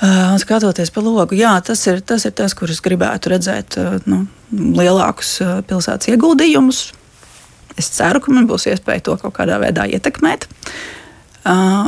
Uh, 0.00 0.32
skatoties 0.40 0.88
pa 0.94 1.02
logu, 1.04 1.36
jā, 1.36 1.52
tas 1.60 1.82
ir 1.90 1.98
tas, 2.00 2.24
ir 2.24 2.32
tas 2.32 2.54
kur 2.56 2.70
es 2.72 2.78
gribētu 2.80 3.34
redzēt 3.34 3.76
uh, 3.76 3.98
nu, 4.08 4.22
lielākus 4.48 5.34
uh, 5.44 5.58
pilsētas 5.68 6.08
ieguldījumus. 6.08 6.78
Es 7.76 7.90
ceru, 7.92 8.22
ka 8.24 8.32
man 8.32 8.48
būs 8.48 8.64
iespēja 8.72 9.04
to 9.04 9.16
kaut 9.20 9.34
kādā 9.36 9.58
veidā 9.60 9.84
ietekmēt. 9.88 10.48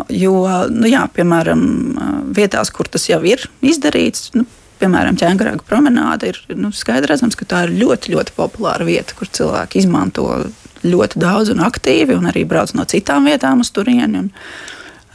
Jo, 0.08 0.34
nu, 0.72 0.86
jā, 0.88 1.02
piemēram, 1.12 1.62
vietās, 2.32 2.70
kur 2.72 2.88
tas 2.88 3.04
jau 3.10 3.18
ir 3.28 3.42
izdarīts, 3.60 4.30
nu, 4.38 4.46
piemēram, 4.80 5.18
ķēngaraga 5.20 5.66
promenāde, 5.68 6.30
ir 6.32 6.56
nu, 6.56 6.70
skaidrs 6.72 7.10
redzams, 7.10 7.36
ka 7.36 7.48
tā 7.50 7.64
ir 7.66 7.74
ļoti, 7.82 8.14
ļoti 8.14 8.36
populāra 8.38 8.86
vieta, 8.88 9.16
kur 9.18 9.28
cilvēki 9.28 9.82
izmanto 9.82 10.28
ļoti 10.86 11.20
daudz 11.20 11.52
un 11.52 11.60
aktīvi, 11.66 12.16
un 12.16 12.30
arī 12.30 12.46
brauc 12.48 12.72
no 12.78 12.86
citām 12.88 13.28
vietām 13.28 13.60
uz 13.62 13.70
turieni. 13.74 14.24
Un, 14.24 14.32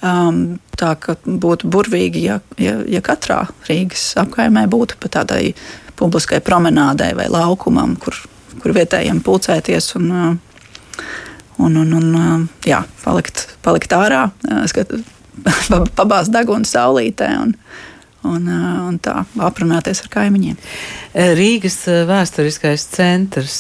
um, 0.06 0.42
tā 0.78 0.94
kā 1.02 1.18
būtu 1.26 1.70
burvīgi, 1.74 2.24
ja, 2.28 2.40
ja, 2.62 2.80
ja 2.88 3.04
katrā 3.06 3.46
Rīgas 3.70 4.10
apkaimē 4.22 4.68
būtu 4.72 5.00
pa 5.02 5.12
tādai 5.20 5.54
publiskai 5.98 6.42
promenādei 6.46 7.14
vai 7.18 7.30
laukumam, 7.34 7.96
kur, 8.02 8.18
kur 8.62 8.76
vietējiem 8.78 9.24
pulcēties 9.26 9.96
un 9.98 10.12
uh, 10.12 10.36
un, 11.58 11.78
un, 11.78 11.94
un 11.98 12.48
jā, 12.66 12.82
palikt, 13.04 13.48
palikt 13.66 13.94
ārā, 13.98 14.28
skat, 14.70 14.94
pabāzt 16.00 16.34
degunu 16.34 16.68
saulītē. 16.68 17.30
Un, 17.42 17.54
un, 18.28 18.48
un 18.90 18.98
tā 19.00 19.22
aprunāties 19.46 20.02
ar 20.04 20.12
kaimiņiem. 20.12 20.58
Rīgas 21.38 21.80
vēsturiskais 22.10 22.88
centrs, 22.92 23.60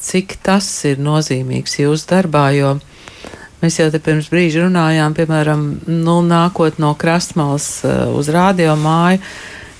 cik 0.00 0.38
tas 0.46 0.68
ir 0.88 1.02
nozīmīgs 1.02 1.80
jūsu 1.82 2.08
darbā, 2.14 2.48
jo 2.56 2.76
mēs 3.66 3.80
jau 3.80 3.90
te 3.90 4.00
pirms 4.02 4.30
brīža 4.30 4.64
runājām, 4.66 5.14
piemēram, 5.16 5.62
nu, 5.90 6.16
nākot 6.22 6.78
no 6.82 6.94
krastmalas 6.98 7.68
uz 8.14 8.30
radio 8.32 8.76
māju. 8.78 9.22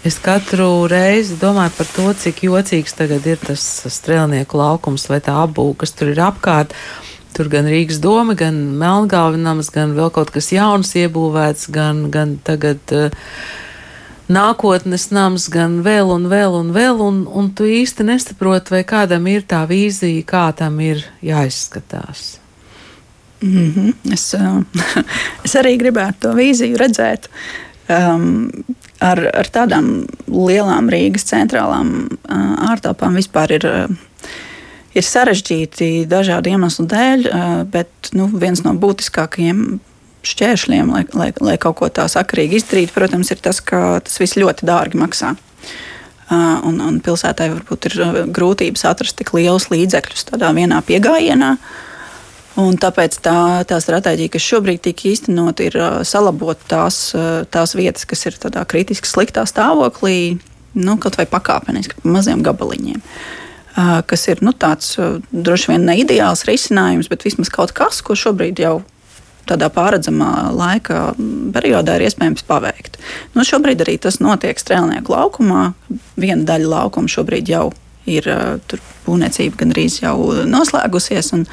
Es 0.06 0.20
katru 0.22 0.86
reizi 0.90 1.34
domāju 1.40 1.72
par 1.78 1.88
to, 1.90 2.06
cik 2.22 2.44
jocīgs 2.46 2.94
tagad 2.94 3.26
ir 3.26 3.40
tas 3.42 3.62
strēlnieku 3.90 4.58
laukums 4.58 5.08
vai 5.10 5.18
tā 5.24 5.34
apbūve, 5.42 5.80
kas 5.82 5.94
tur 5.98 6.12
ir 6.12 6.22
apkārt. 6.22 6.74
tur 7.36 7.50
gan 7.52 7.66
Rīgas 7.68 7.98
doma, 8.00 8.32
gan 8.32 8.56
Melngalvinams, 8.80 9.68
gan 9.74 9.92
vēl 9.92 10.08
kaut 10.14 10.30
kas 10.32 10.52
jauns 10.54 10.94
iebūvēts, 10.96 11.68
gan, 11.74 12.06
gan 12.10 12.38
tagad. 12.40 12.80
Uh, 12.92 13.10
nākotnes 14.32 15.10
nams, 15.12 15.50
gan 15.52 15.82
vēl 15.86 16.10
un 16.14 16.26
vēl 16.32 16.56
un 16.62 16.72
vēl, 16.74 17.02
un, 17.02 17.20
un 17.26 17.52
tu 17.54 17.68
īsti 17.68 18.06
nesaproti, 18.08 18.74
vai 18.76 18.82
kādam 18.88 19.28
ir 19.30 19.46
tā 19.46 19.64
vīzija, 19.68 20.24
kā 20.26 20.48
tam 20.56 20.80
ir 20.80 21.04
jāizskatās. 21.24 22.45
Mm 23.42 23.72
-hmm. 23.72 24.12
es, 24.12 24.34
uh, 24.34 24.62
es 25.44 25.54
arī 25.54 25.76
gribētu 25.78 26.20
to 26.20 26.34
vīziju 26.34 26.76
redzēt. 26.76 27.28
Um, 27.88 28.50
ar, 28.98 29.20
ar 29.34 29.46
tādām 29.52 30.06
lielām 30.26 30.88
Rīgas 30.90 31.28
centrālām 31.28 32.08
uh, 32.08 32.70
ārtelpām 32.70 33.14
vispār 33.14 33.52
ir. 33.52 33.66
Uh, 33.66 33.96
ir 34.96 35.04
sarežģīti 35.04 36.06
dažādu 36.08 36.50
iemeslu 36.54 36.86
dēļ, 36.88 37.26
uh, 37.28 37.64
bet 37.68 38.10
nu, 38.16 38.30
viens 38.32 38.62
no 38.64 38.72
būtiskākajiem 38.80 39.78
šķēršļiem, 40.26 40.92
lai, 40.92 41.04
lai, 41.14 41.30
lai 41.40 41.56
kaut 41.62 41.78
ko 41.80 41.90
tā 41.92 42.06
sakarīgi 42.10 42.60
izdarītu, 42.60 42.94
protams, 42.96 43.30
ir 43.30 43.42
tas, 43.44 43.60
ka 43.60 44.00
tas 44.04 44.16
viss 44.22 44.38
ļoti 44.38 44.66
dārgi 44.66 45.00
maksā. 45.00 45.34
Uh, 46.26 46.58
un, 46.66 46.80
un 46.82 46.96
pilsētai 47.04 47.52
varbūt 47.52 47.86
ir 47.90 47.98
uh, 48.02 48.16
grūtības 48.34 48.82
atrast 48.88 49.18
tik 49.20 49.30
lielus 49.36 49.68
līdzekļus 49.70 50.26
tādā 50.32 50.50
vienā 50.56 50.80
piegājienā. 50.88 51.52
Un 52.60 52.78
tāpēc 52.80 53.18
tā, 53.20 53.38
tā 53.68 53.78
stratēģija, 53.84 54.32
kas 54.32 54.44
šobrīd 54.48 54.80
tiek 54.86 55.02
īstenot, 55.12 55.60
ir 55.60 55.76
uh, 55.76 56.00
salabot 56.08 56.60
tās, 56.70 57.10
tās 57.52 57.76
vietas, 57.76 58.06
kas 58.08 58.24
ir 58.30 58.38
tādā 58.40 58.64
kritiski 58.68 59.10
sliktā 59.10 59.44
stāvoklī, 59.48 60.38
nu, 60.76 60.96
kaut 61.00 61.18
vai 61.20 61.28
pakāpeniski, 61.28 62.00
pa 62.00 62.14
maziem 62.16 62.44
gabaliņiem. 62.46 63.02
Kas 64.08 64.22
ir 64.32 64.40
nu, 64.40 64.54
tāds 64.56 64.94
droši 65.36 65.74
vien 65.74 65.82
ne 65.84 65.98
ideāls 66.00 66.46
risinājums, 66.48 67.10
bet 67.12 67.26
vismaz 67.26 67.50
kaut 67.52 67.74
kas, 67.76 68.00
ko 68.00 68.16
šobrīd 68.16 68.62
jau 68.62 68.78
tādā 69.46 69.68
pārredzamā 69.72 70.48
laika 70.56 71.10
periodā 71.54 71.98
ir 71.98 72.06
iespējams 72.08 72.46
paveikt. 72.48 72.96
Nu, 73.36 73.44
šobrīd 73.46 73.84
arī 73.84 73.98
tas 74.02 74.16
notiek 74.24 74.58
Strēlnieku 74.58 75.12
laukumā. 75.12 75.66
Viena 76.16 76.42
daļa 76.48 76.72
laukuma 76.72 77.12
šobrīd 77.12 77.52
jau 77.52 77.68
ir 77.68 77.85
tur 78.70 78.82
būvniecība 79.06 79.62
gandrīz 79.62 80.00
jau 80.02 80.16
noslēgusies, 80.48 81.32
un, 81.36 81.44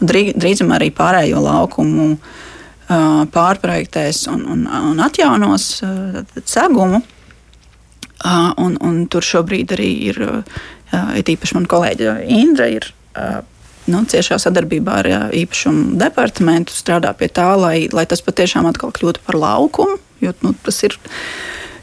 un 0.00 0.10
drīzumā 0.10 0.78
arī 0.78 0.90
pārējo 0.94 1.42
laukumu 1.44 2.12
pārprojektēs 3.30 4.24
un, 4.32 4.44
un, 4.50 4.66
un 4.66 5.02
atjaunos 5.04 5.70
segumu. 6.44 7.02
Un, 8.20 8.74
un 8.84 8.96
tur 9.08 9.24
šobrīd 9.24 9.70
arī 9.72 9.90
ir, 10.10 10.18
ir 10.92 11.30
īpaši 11.32 11.56
man 11.56 11.68
kolēģi 11.70 12.10
Indra, 12.36 12.66
ir 12.68 12.90
nu, 13.90 14.02
ciešā 14.10 14.36
sadarbībā 14.42 14.98
ar 15.02 15.08
īpašumu 15.36 15.96
departamentu 16.00 16.74
strādā 16.76 17.14
pie 17.16 17.30
tā, 17.32 17.48
lai, 17.58 17.88
lai 17.94 18.04
tas 18.10 18.22
patiešām 18.26 18.68
atkal 18.68 18.92
kļūtu 18.96 19.24
par 19.26 19.38
laukumu. 19.40 19.96
Jo 20.20 20.34
nu, 20.44 20.52
tas 20.66 20.82
ir 20.84 20.98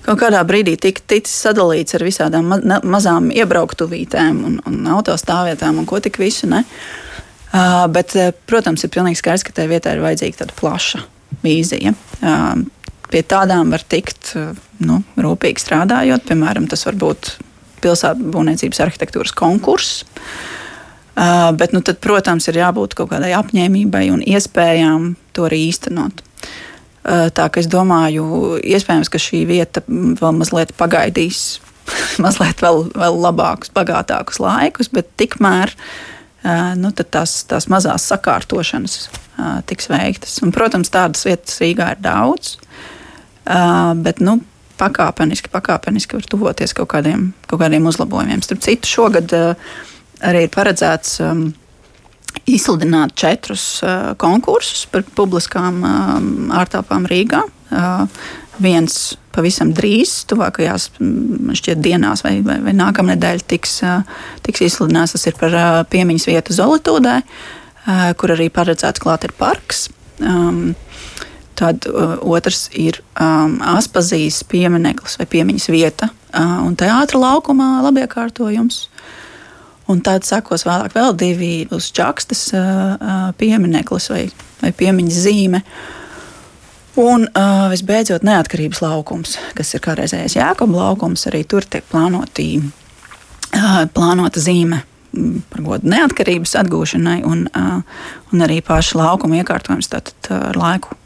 kaut 0.08 0.22
kādā 0.22 0.40
brīdī 0.48 0.78
tik, 0.80 1.02
ticis 1.10 1.36
sadalīts 1.44 1.98
ar 1.98 2.06
visādām 2.08 2.48
ma 2.48 2.80
mazām 2.88 3.30
iebranktuvītēm 3.36 4.40
un, 4.48 4.58
un 4.68 4.90
autostāvvietām 4.96 5.82
un 5.82 5.88
ko 5.90 6.00
tik 6.04 6.20
visu. 6.22 6.48
Ne? 6.52 6.64
Uh, 7.48 7.86
bet, 7.92 8.16
protams, 8.48 8.84
ir 8.84 8.92
pilnīgi 8.94 9.20
skaidrs, 9.22 9.46
ka 9.48 9.56
tajā 9.56 9.72
vietā 9.72 9.94
ir 9.96 10.04
vajadzīga 10.04 10.44
tāda 10.44 10.56
plaša 10.58 11.04
vīzija. 11.44 11.94
Uh, 12.22 12.64
pie 13.12 13.24
tādām 13.24 13.72
var 13.72 13.84
tikt 13.88 14.34
nu, 14.84 15.02
rūpīgi 15.20 15.64
strādājot. 15.64 16.28
Piemēram, 16.28 16.68
tas 16.72 16.84
var 16.88 17.00
būt 17.00 17.38
pilsētu 17.84 18.32
būvniecības 18.34 18.84
arhitektūras 18.84 19.36
konkurss. 19.38 20.04
Uh, 21.18 21.50
bet, 21.58 21.74
nu, 21.74 21.82
tad, 21.82 22.02
protams, 22.04 22.46
ir 22.52 22.60
jābūt 22.60 22.94
kaut 22.98 23.12
kādai 23.16 23.32
apņēmībai 23.40 24.06
un 24.14 24.22
iespējām 24.22 25.16
to 25.34 25.48
arī 25.48 25.64
īstenot. 25.72 26.27
Uh, 27.06 27.28
tā 27.32 27.48
kā 27.48 27.62
es 27.62 27.70
domāju, 27.72 28.58
iespējams, 28.66 29.12
ka 29.12 29.22
šī 29.22 29.44
vieta 29.48 29.84
vēl 29.88 30.34
mazliet 30.36 30.74
pagaidīs, 30.80 31.60
mazliet 32.24 32.64
vēl, 32.64 32.88
vēl 32.98 33.22
labākus, 33.24 33.72
bagātākus 33.76 34.42
laikus, 34.44 34.92
bet 34.92 35.14
tikmēr 35.20 35.72
uh, 35.72 36.74
nu, 36.80 36.92
tās, 36.92 37.40
tās 37.48 37.70
mazās 37.72 38.10
sakārtošanas 38.12 38.98
uh, 39.08 39.60
tiks 39.70 39.88
veiktas. 39.94 40.36
Un, 40.44 40.52
protams, 40.56 40.92
tādas 40.92 41.24
vietas 41.28 41.62
Rīgā 41.64 41.94
ir 41.96 42.04
daudz, 42.04 42.58
bet 44.04 44.18
nu, 44.20 44.42
pakāpeniski, 44.76 45.48
pakāpeniski 45.54 46.18
var 46.18 46.26
tuvoties 46.28 46.74
kaut 46.76 46.90
kādiem, 46.92 47.30
kaut 47.48 47.62
kādiem 47.62 47.88
uzlabojumiem. 47.88 48.42
Starp 48.44 48.60
citu, 48.66 48.90
šogad 48.92 49.32
arī 50.28 50.44
ir 50.44 50.52
paredzēts 50.52 51.22
um, 51.24 51.46
izsludināt 52.48 53.16
četrus 53.20 53.84
uh, 53.84 54.14
konkursus 54.20 54.86
par 54.92 55.06
publiskām 55.18 55.82
um, 55.84 56.28
ārtelpām 56.56 57.08
Rīgā. 57.10 57.44
Uh, 57.68 58.08
viens 58.64 59.18
pavisam 59.36 59.74
drīz, 59.76 60.24
tuvākajās 60.32 60.90
šķiet, 61.60 61.82
dienās 61.84 62.24
vai, 62.26 62.40
vai, 62.46 62.58
vai 62.64 62.74
nākamnedēļ 62.78 63.44
tiks, 63.52 63.78
uh, 63.86 64.02
tiks 64.48 64.64
izsludināts. 64.70 65.18
Tas 65.18 65.28
ir 65.30 65.38
par 65.40 65.54
uh, 65.54 65.84
piemiņas 65.92 66.28
vietu 66.32 66.56
Zolitūdē, 66.58 67.20
uh, 67.22 68.10
kur 68.18 68.34
arī 68.38 68.50
paredzēts 68.54 69.04
klāt 69.04 69.28
ir 69.28 69.36
parks. 69.38 69.88
Um, 70.24 70.76
Tad 71.58 71.88
uh, 71.90 72.20
otrs 72.22 72.68
ir 72.78 73.00
um, 73.18 73.56
Aspazijas 73.66 74.44
piemineklis 74.46 75.16
vai 75.18 75.26
piemiņas 75.32 75.64
vieta 75.74 76.12
uh, 76.12 76.60
un 76.62 76.76
teātra 76.78 77.18
laukumā 77.18 77.80
labiekārtojums. 77.88 78.84
Un 79.88 80.02
tad 80.04 80.26
sekos 80.28 80.66
vēlāk 80.68 80.96
vēl 80.98 81.14
divi 81.16 81.52
uz 81.72 81.88
čakstas 81.96 82.50
piemineklis 83.40 84.10
vai, 84.12 84.26
vai 84.60 84.74
piemiņas 84.76 85.22
zīme. 85.24 85.62
Un 86.98 87.28
uh, 87.30 87.68
visbeidzot, 87.70 88.26
neatkarības 88.26 88.82
laukums, 88.82 89.36
kas 89.54 89.76
ir 89.78 89.84
kādreizējais 89.86 90.34
Jēkabs 90.40 90.74
laukums, 90.74 91.28
arī 91.30 91.44
tur 91.46 91.66
tiek 91.70 91.86
plānoti, 91.92 92.48
uh, 92.58 93.84
plānota 93.94 94.42
zīme 94.42 94.82
par 95.52 95.62
godu 95.66 95.92
neatkarības 95.94 96.56
atgūšanai, 96.64 97.20
un, 97.30 97.46
uh, 97.54 98.02
un 98.34 98.46
arī 98.48 98.64
paša 98.66 98.98
laukuma 98.98 99.38
iekārtojums 99.44 99.92
tātad 99.94 100.32
ar 100.34 100.58
laiku 100.58 100.98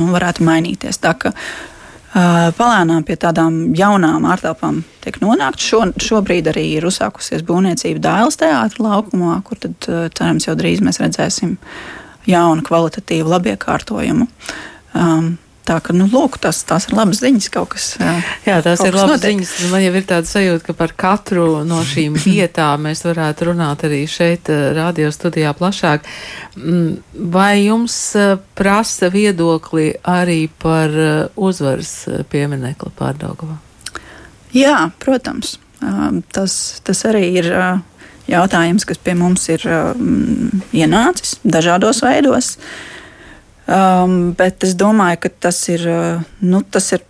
nu, 0.00 0.08
varētu 0.14 0.44
mainīties. 0.48 1.02
Tā, 1.04 1.12
ka, 1.20 1.34
uh, 1.36 1.75
Palēnām 2.16 3.02
pie 3.04 3.18
tādām 3.20 3.74
jaunām 3.76 4.24
ārtelpām 4.32 4.80
tiek 5.04 5.18
nonākt. 5.20 5.60
Šo, 5.60 5.82
šobrīd 6.00 6.48
arī 6.48 6.64
ir 6.78 6.86
uzsākusies 6.88 7.44
būvniecība 7.44 8.00
Dāvidas 8.06 8.40
teātris 8.40 8.80
laukumā, 8.80 9.34
kur 9.44 9.60
tad, 9.60 9.76
cerams, 10.16 10.46
jau 10.48 10.54
drīz 10.56 10.80
mēs 10.84 11.02
redzēsim 11.02 11.58
jaunu, 12.26 12.64
kvalitatīvu, 12.64 13.28
labiekārtojumu. 13.34 14.28
Um, 14.96 15.34
Tā 15.66 15.80
ka, 15.82 15.94
nu, 15.96 16.04
lūk, 16.06 16.36
tas, 16.38 16.60
tās 16.66 16.84
ir 16.86 16.94
labas 16.94 17.18
ziņas, 17.24 17.48
kaut 17.50 17.72
kas. 17.72 17.86
Jā, 18.46 18.60
tās 18.62 18.84
ir 18.86 18.94
labas 18.94 19.16
notiek. 19.16 19.32
ziņas. 19.32 19.54
Man 19.72 19.82
jau 19.82 19.94
ir 19.98 20.06
tāda 20.06 20.30
sajūta, 20.30 20.62
ka 20.68 20.76
par 20.78 20.94
katru 20.94 21.46
no 21.66 21.80
šīm 21.86 22.14
vietām 22.22 22.86
mēs 22.86 23.02
varētu 23.06 23.48
runāt 23.50 23.82
arī 23.88 24.04
šeit, 24.10 24.46
radio 24.78 25.10
studijā 25.14 25.50
plašāk. 25.58 26.06
Mm, 26.54 26.94
vai 27.34 27.64
jums 27.64 27.98
prasa 28.58 29.10
viedokli 29.10 29.90
arī 30.06 30.44
par 30.62 30.94
uzvaras 31.34 31.96
pieminekli 32.30 32.94
pārdaugavā? 32.94 33.58
Jā, 34.54 34.78
protams. 35.02 35.56
Tas, 36.32 36.52
tas 36.86 37.06
arī 37.10 37.26
ir 37.42 37.50
jautājums, 38.30 38.86
kas 38.86 39.02
pie 39.02 39.18
mums 39.18 39.50
ir 39.50 39.66
ienācis 40.70 41.40
dažādos 41.42 42.06
veidos. 42.06 42.54
Uh, 42.56 42.95
Um, 43.66 44.30
bet 44.38 44.62
es 44.62 44.76
domāju, 44.78 45.24
ka 45.24 45.30
tas 45.48 45.58
ir, 45.72 45.82
uh, 45.90 46.26
nu, 46.46 46.60
tas 46.62 46.92
ir 46.94 47.02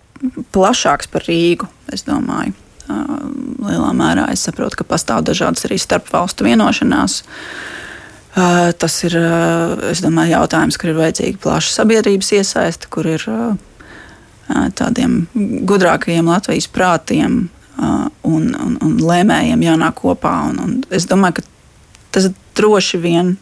plašāks 0.57 1.11
par 1.13 1.27
Rīgu. 1.29 1.69
Es 1.93 2.07
domāju, 2.07 2.55
uh, 2.89 3.19
lielā 3.67 3.91
mērā 3.97 4.31
es 4.33 4.47
saprotu, 4.49 4.81
ka 4.81 4.89
pastāv 4.89 5.27
dažādas 5.29 5.69
arī 5.69 5.77
starpvalstu 5.81 6.49
vienošanās. 6.49 7.21
Uh, 8.37 8.73
tas 8.81 8.97
ir 9.05 9.19
uh, 9.21 9.85
domāju, 10.01 10.33
jautājums, 10.33 10.81
kur 10.81 10.93
ir 10.93 11.01
vajadzīga 11.03 11.43
plaša 11.45 11.75
sabiedrības 11.77 12.33
iesaiste, 12.41 12.89
kur 12.93 13.09
ir 13.17 13.29
uh 13.31 13.57
tādiem 14.47 15.25
gudrākajiem 15.67 16.29
Latvijas 16.31 16.69
prātiem 16.71 17.49
uh, 17.83 18.07
un, 18.23 18.45
un, 18.55 18.77
un 18.79 18.93
lēmējiem 19.03 19.65
jānāk 19.65 19.97
kopā. 19.99 20.35
Un, 20.51 20.61
un 20.63 20.77
es 20.95 21.09
domāju, 21.11 21.41
ka 21.41 21.43
tas 22.15 22.29
droši 22.55 23.01
vien 23.03 23.33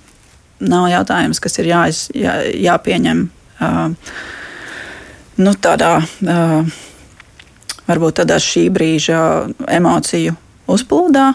nav 0.62 0.88
jautājums, 0.93 1.40
kas 1.43 1.59
ir 1.61 1.71
jāiz, 1.71 2.07
jā, 2.14 2.38
jāpieņem 2.69 3.25
uh, 3.27 3.95
nu, 5.40 5.55
tādā, 5.55 5.97
uh, 6.03 6.75
varbūt 7.88 8.21
tādā 8.23 8.38
šī 8.43 8.69
brīža 8.75 9.21
emociju 9.79 10.37
uzplūdā. 10.71 11.33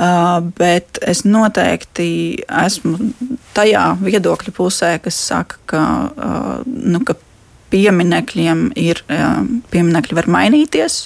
Uh, 0.00 0.38
bet 0.56 1.00
es 1.02 1.24
noteikti 1.26 2.44
esmu 2.46 3.10
tajā 3.56 3.88
viedokļa 3.98 4.52
pusē, 4.54 4.92
kas 5.02 5.18
saka, 5.18 5.58
ka, 5.68 5.82
uh, 6.14 6.52
nu, 6.64 7.02
ka 7.04 7.16
pieminekļiem 7.74 8.68
ir, 8.78 9.02
uh, 9.10 9.42
pieminekļi 9.74 10.16
var 10.16 10.30
mainīties, 10.30 11.02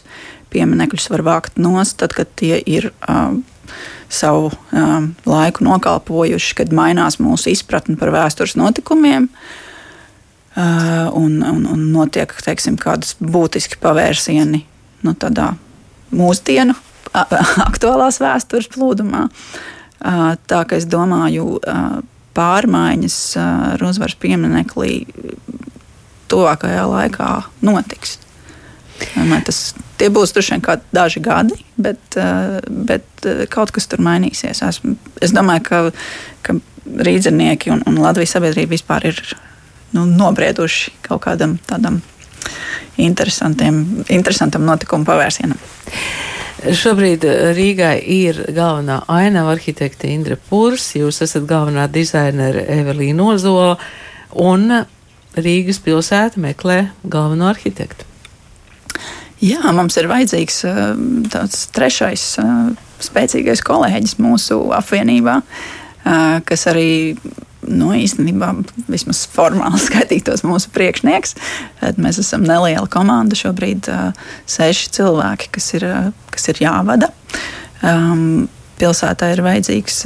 pieminekļus 0.52 1.08
var 1.10 1.24
vākt 1.26 1.58
nost, 1.58 1.96
tad, 2.04 2.12
kad 2.14 2.28
tie 2.38 2.60
ir 2.60 2.90
uh, 3.08 3.32
savu 4.14 4.50
um, 4.50 5.10
laiku 5.28 5.64
nokalpojuši, 5.66 6.56
kad 6.60 6.72
mainās 6.74 7.18
mūsu 7.22 7.52
izpratne 7.52 7.98
par 8.00 8.12
vēstures 8.14 8.56
notikumiem. 8.60 9.28
Uh, 10.54 11.10
un, 11.18 11.40
un, 11.42 11.64
un 11.66 11.86
notiek 11.90 12.30
teiksim, 12.46 12.76
kādas 12.78 13.16
būtiski 13.18 13.80
pavērsieni 13.82 14.62
nu, 15.02 15.14
tādā 15.18 15.50
mūsdienu 16.14 16.76
aktuālās 17.68 18.20
vēstures 18.22 18.70
plūdumā. 18.74 19.26
Uh, 20.04 20.34
tā 20.50 20.62
kā 20.68 20.78
es 20.78 20.86
domāju, 20.90 21.56
uh, 21.58 21.98
pārmaiņas 22.38 23.18
uh, 23.38 23.48
Rūzvaras 23.80 24.18
piemineklī 24.20 25.04
tuvākajā 26.30 26.84
laikā 26.90 27.30
notiks. 27.64 28.18
Tas, 29.44 29.60
tie 29.98 30.10
būs 30.12 30.34
droši 30.34 30.56
vien 30.56 30.82
daži 30.94 31.22
gadi, 31.24 31.58
bet, 31.76 32.00
eh, 32.16 32.58
bet 32.68 33.26
eh, 33.26 33.44
kaut 33.50 33.72
kas 33.74 33.88
tur 33.90 34.02
mainīsies. 34.04 34.62
Esmu, 34.68 34.96
es 35.22 35.34
domāju, 35.34 35.64
ka, 35.68 35.82
ka 36.42 36.58
rīznieki 36.84 37.72
un, 37.74 37.82
un 37.88 38.00
Latvijas 38.02 38.36
sabiedrība 38.36 38.76
vispār 38.76 39.08
ir 39.12 39.20
nu, 39.94 40.04
nobrieduši 40.04 40.98
kaut 41.06 41.24
kādam 41.28 41.58
tādam 41.68 42.02
interesantam 43.00 44.66
notikumu 44.66 45.06
pavērsienam. 45.08 45.58
Šobrīd 46.64 47.24
Rīgai 47.56 47.98
ir 48.08 48.38
galvenā 48.56 49.02
ainava 49.12 49.52
arhitekte 49.52 50.08
Indra 50.08 50.38
Pūrs, 50.48 50.94
jūs 50.96 51.20
esat 51.26 51.44
galvenā 51.48 51.84
dizainere 51.92 52.64
Evelīna 52.78 53.26
Ozola, 53.34 53.76
un 54.32 54.70
Rīgas 55.34 55.82
pilsēta 55.84 56.40
meklē 56.40 56.78
galveno 57.10 57.50
arhitektu. 57.50 58.13
Jā, 59.44 59.60
mums 59.76 59.96
ir 60.00 60.08
vajadzīgs 60.08 60.58
eh, 60.68 60.82
tāds 61.32 61.66
trešais 61.74 62.22
eh, 62.40 62.52
spēcīgais 63.04 63.60
kolēģis 63.66 64.16
mūsu 64.22 64.60
apvienībā, 64.72 65.40
eh, 65.40 66.36
kas 66.48 66.64
arī 66.70 67.16
nu, 67.68 67.90
īstenībā 67.96 68.50
vismaz 68.88 69.24
formāli 69.28 69.80
skaitītos 69.86 70.44
mūsu 70.48 70.72
priekšnieks. 70.72 71.36
Mēs 72.00 72.22
esam 72.22 72.46
neliela 72.46 72.88
komanda, 72.92 73.36
šobrīd 73.36 73.88
seši 74.48 74.90
cilvēki, 74.96 75.52
kas 75.58 75.70
ir, 75.76 75.86
kas 76.32 76.48
ir 76.52 76.64
jāvada. 76.64 77.10
Um, 77.84 78.46
pilsētā 78.80 79.32
ir 79.34 79.44
vajadzīgs 79.44 80.04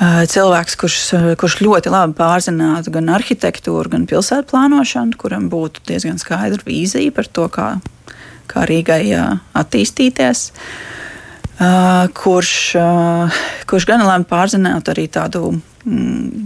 cilvēks, 0.00 0.76
kurš, 0.76 0.96
kurš 1.40 1.60
ļoti 1.64 1.92
labi 1.92 2.16
pārzinātu 2.18 2.92
gan 2.92 3.08
arhitektūru, 3.16 3.88
gan 3.92 4.04
pilsētu 4.08 4.50
plānošanu, 4.52 5.16
kuram 5.16 5.48
būtu 5.52 5.84
diezgan 5.88 6.20
skaidra 6.20 6.60
vīzija 6.66 7.14
par 7.16 7.28
to, 7.28 7.46
kā, 7.52 7.68
kā 8.50 8.66
Rīgai 8.68 9.04
attīstīties. 9.56 10.50
Kurš, 11.56 12.50
kurš 13.64 13.86
gan 13.88 14.04
labi 14.04 14.28
pārzinātu 14.28 14.92
arī 14.92 15.06
tādu 15.08 15.54
mm, 15.56 16.42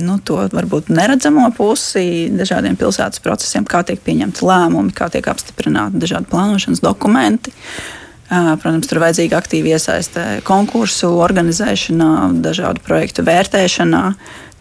nu, 0.00 0.14
to 0.24 0.38
varbūt 0.48 0.88
neredzamo 0.88 1.50
pusi 1.58 2.30
dažādiem 2.32 2.78
pilsētas 2.80 3.20
procesiem, 3.20 3.68
kā 3.68 3.82
tiek 3.84 4.00
pieņemti 4.00 4.48
lēmumi, 4.48 4.94
kā 4.96 5.10
tiek 5.12 5.28
apstiprināti 5.28 6.00
dažādi 6.00 6.32
plānošanas 6.32 6.80
dokumenti. 6.80 7.52
Uh, 7.52 8.03
Protams, 8.34 8.88
tur 8.90 8.98
vajadzīga 9.02 9.38
aktīva 9.38 9.74
iesaiste 9.76 10.22
konkursu 10.48 11.12
organizēšanā, 11.22 12.10
dažādu 12.42 12.82
projektu 12.82 13.22
vērtēšanā. 13.26 14.02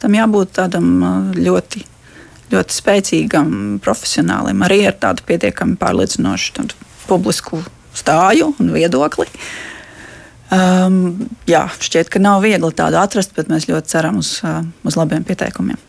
Tam 0.03 0.17
jābūt 0.17 0.51
tādam 0.59 0.89
ļoti, 1.38 1.81
ļoti 2.53 2.77
spēcīgam, 2.77 3.53
profesionālim, 3.83 4.62
arī 4.67 4.83
ar 4.89 4.97
tādu 4.99 5.25
pietiekami 5.25 5.79
pārliecinošu 5.81 6.67
publisku 7.07 7.63
stāju 7.97 8.51
un 8.59 8.73
viedokli. 8.75 9.29
Um, 10.53 11.29
jā, 11.49 11.63
šķiet, 11.81 12.12
ka 12.13 12.21
nav 12.21 12.43
viegli 12.45 12.69
tādu 12.77 12.99
atrast, 13.01 13.33
bet 13.33 13.49
mēs 13.49 13.65
ļoti 13.71 13.95
ceram 13.95 14.19
uz, 14.21 14.36
uz 14.86 14.99
labiem 14.99 15.25
pieteikumiem. 15.25 15.79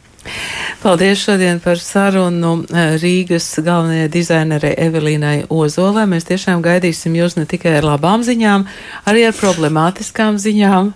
Paldies 0.83 1.23
šodien 1.25 1.61
par 1.65 1.81
sarunu 1.81 2.55
eh, 2.69 2.97
Rīgas 3.01 3.47
galvenajai 3.65 4.11
dizainerei 4.13 4.75
Evelīnai 4.87 5.37
Ozolē. 5.53 6.05
Mēs 6.11 6.29
tiešām 6.29 6.65
gaidīsim 6.65 7.17
jūs 7.19 7.39
ne 7.39 7.47
tikai 7.49 7.79
ar 7.79 7.89
labām 7.89 8.25
ziņām, 8.27 8.67
arī 9.11 9.27
ar 9.29 9.39
problemātiskām 9.39 10.41
ziņām, 10.43 10.93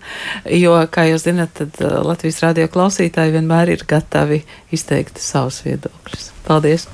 jo, 0.59 0.77
kā 0.93 1.09
jūs 1.13 1.29
zinat, 1.29 1.57
tad 1.61 1.81
eh, 1.81 1.99
Latvijas 2.11 2.43
radio 2.45 2.69
klausītāji 2.73 3.39
vienmēr 3.39 3.75
ir 3.77 3.89
gatavi 3.89 4.43
izteikt 4.75 5.21
savus 5.23 5.63
viedokļus. 5.67 6.33
Paldies! 6.49 6.89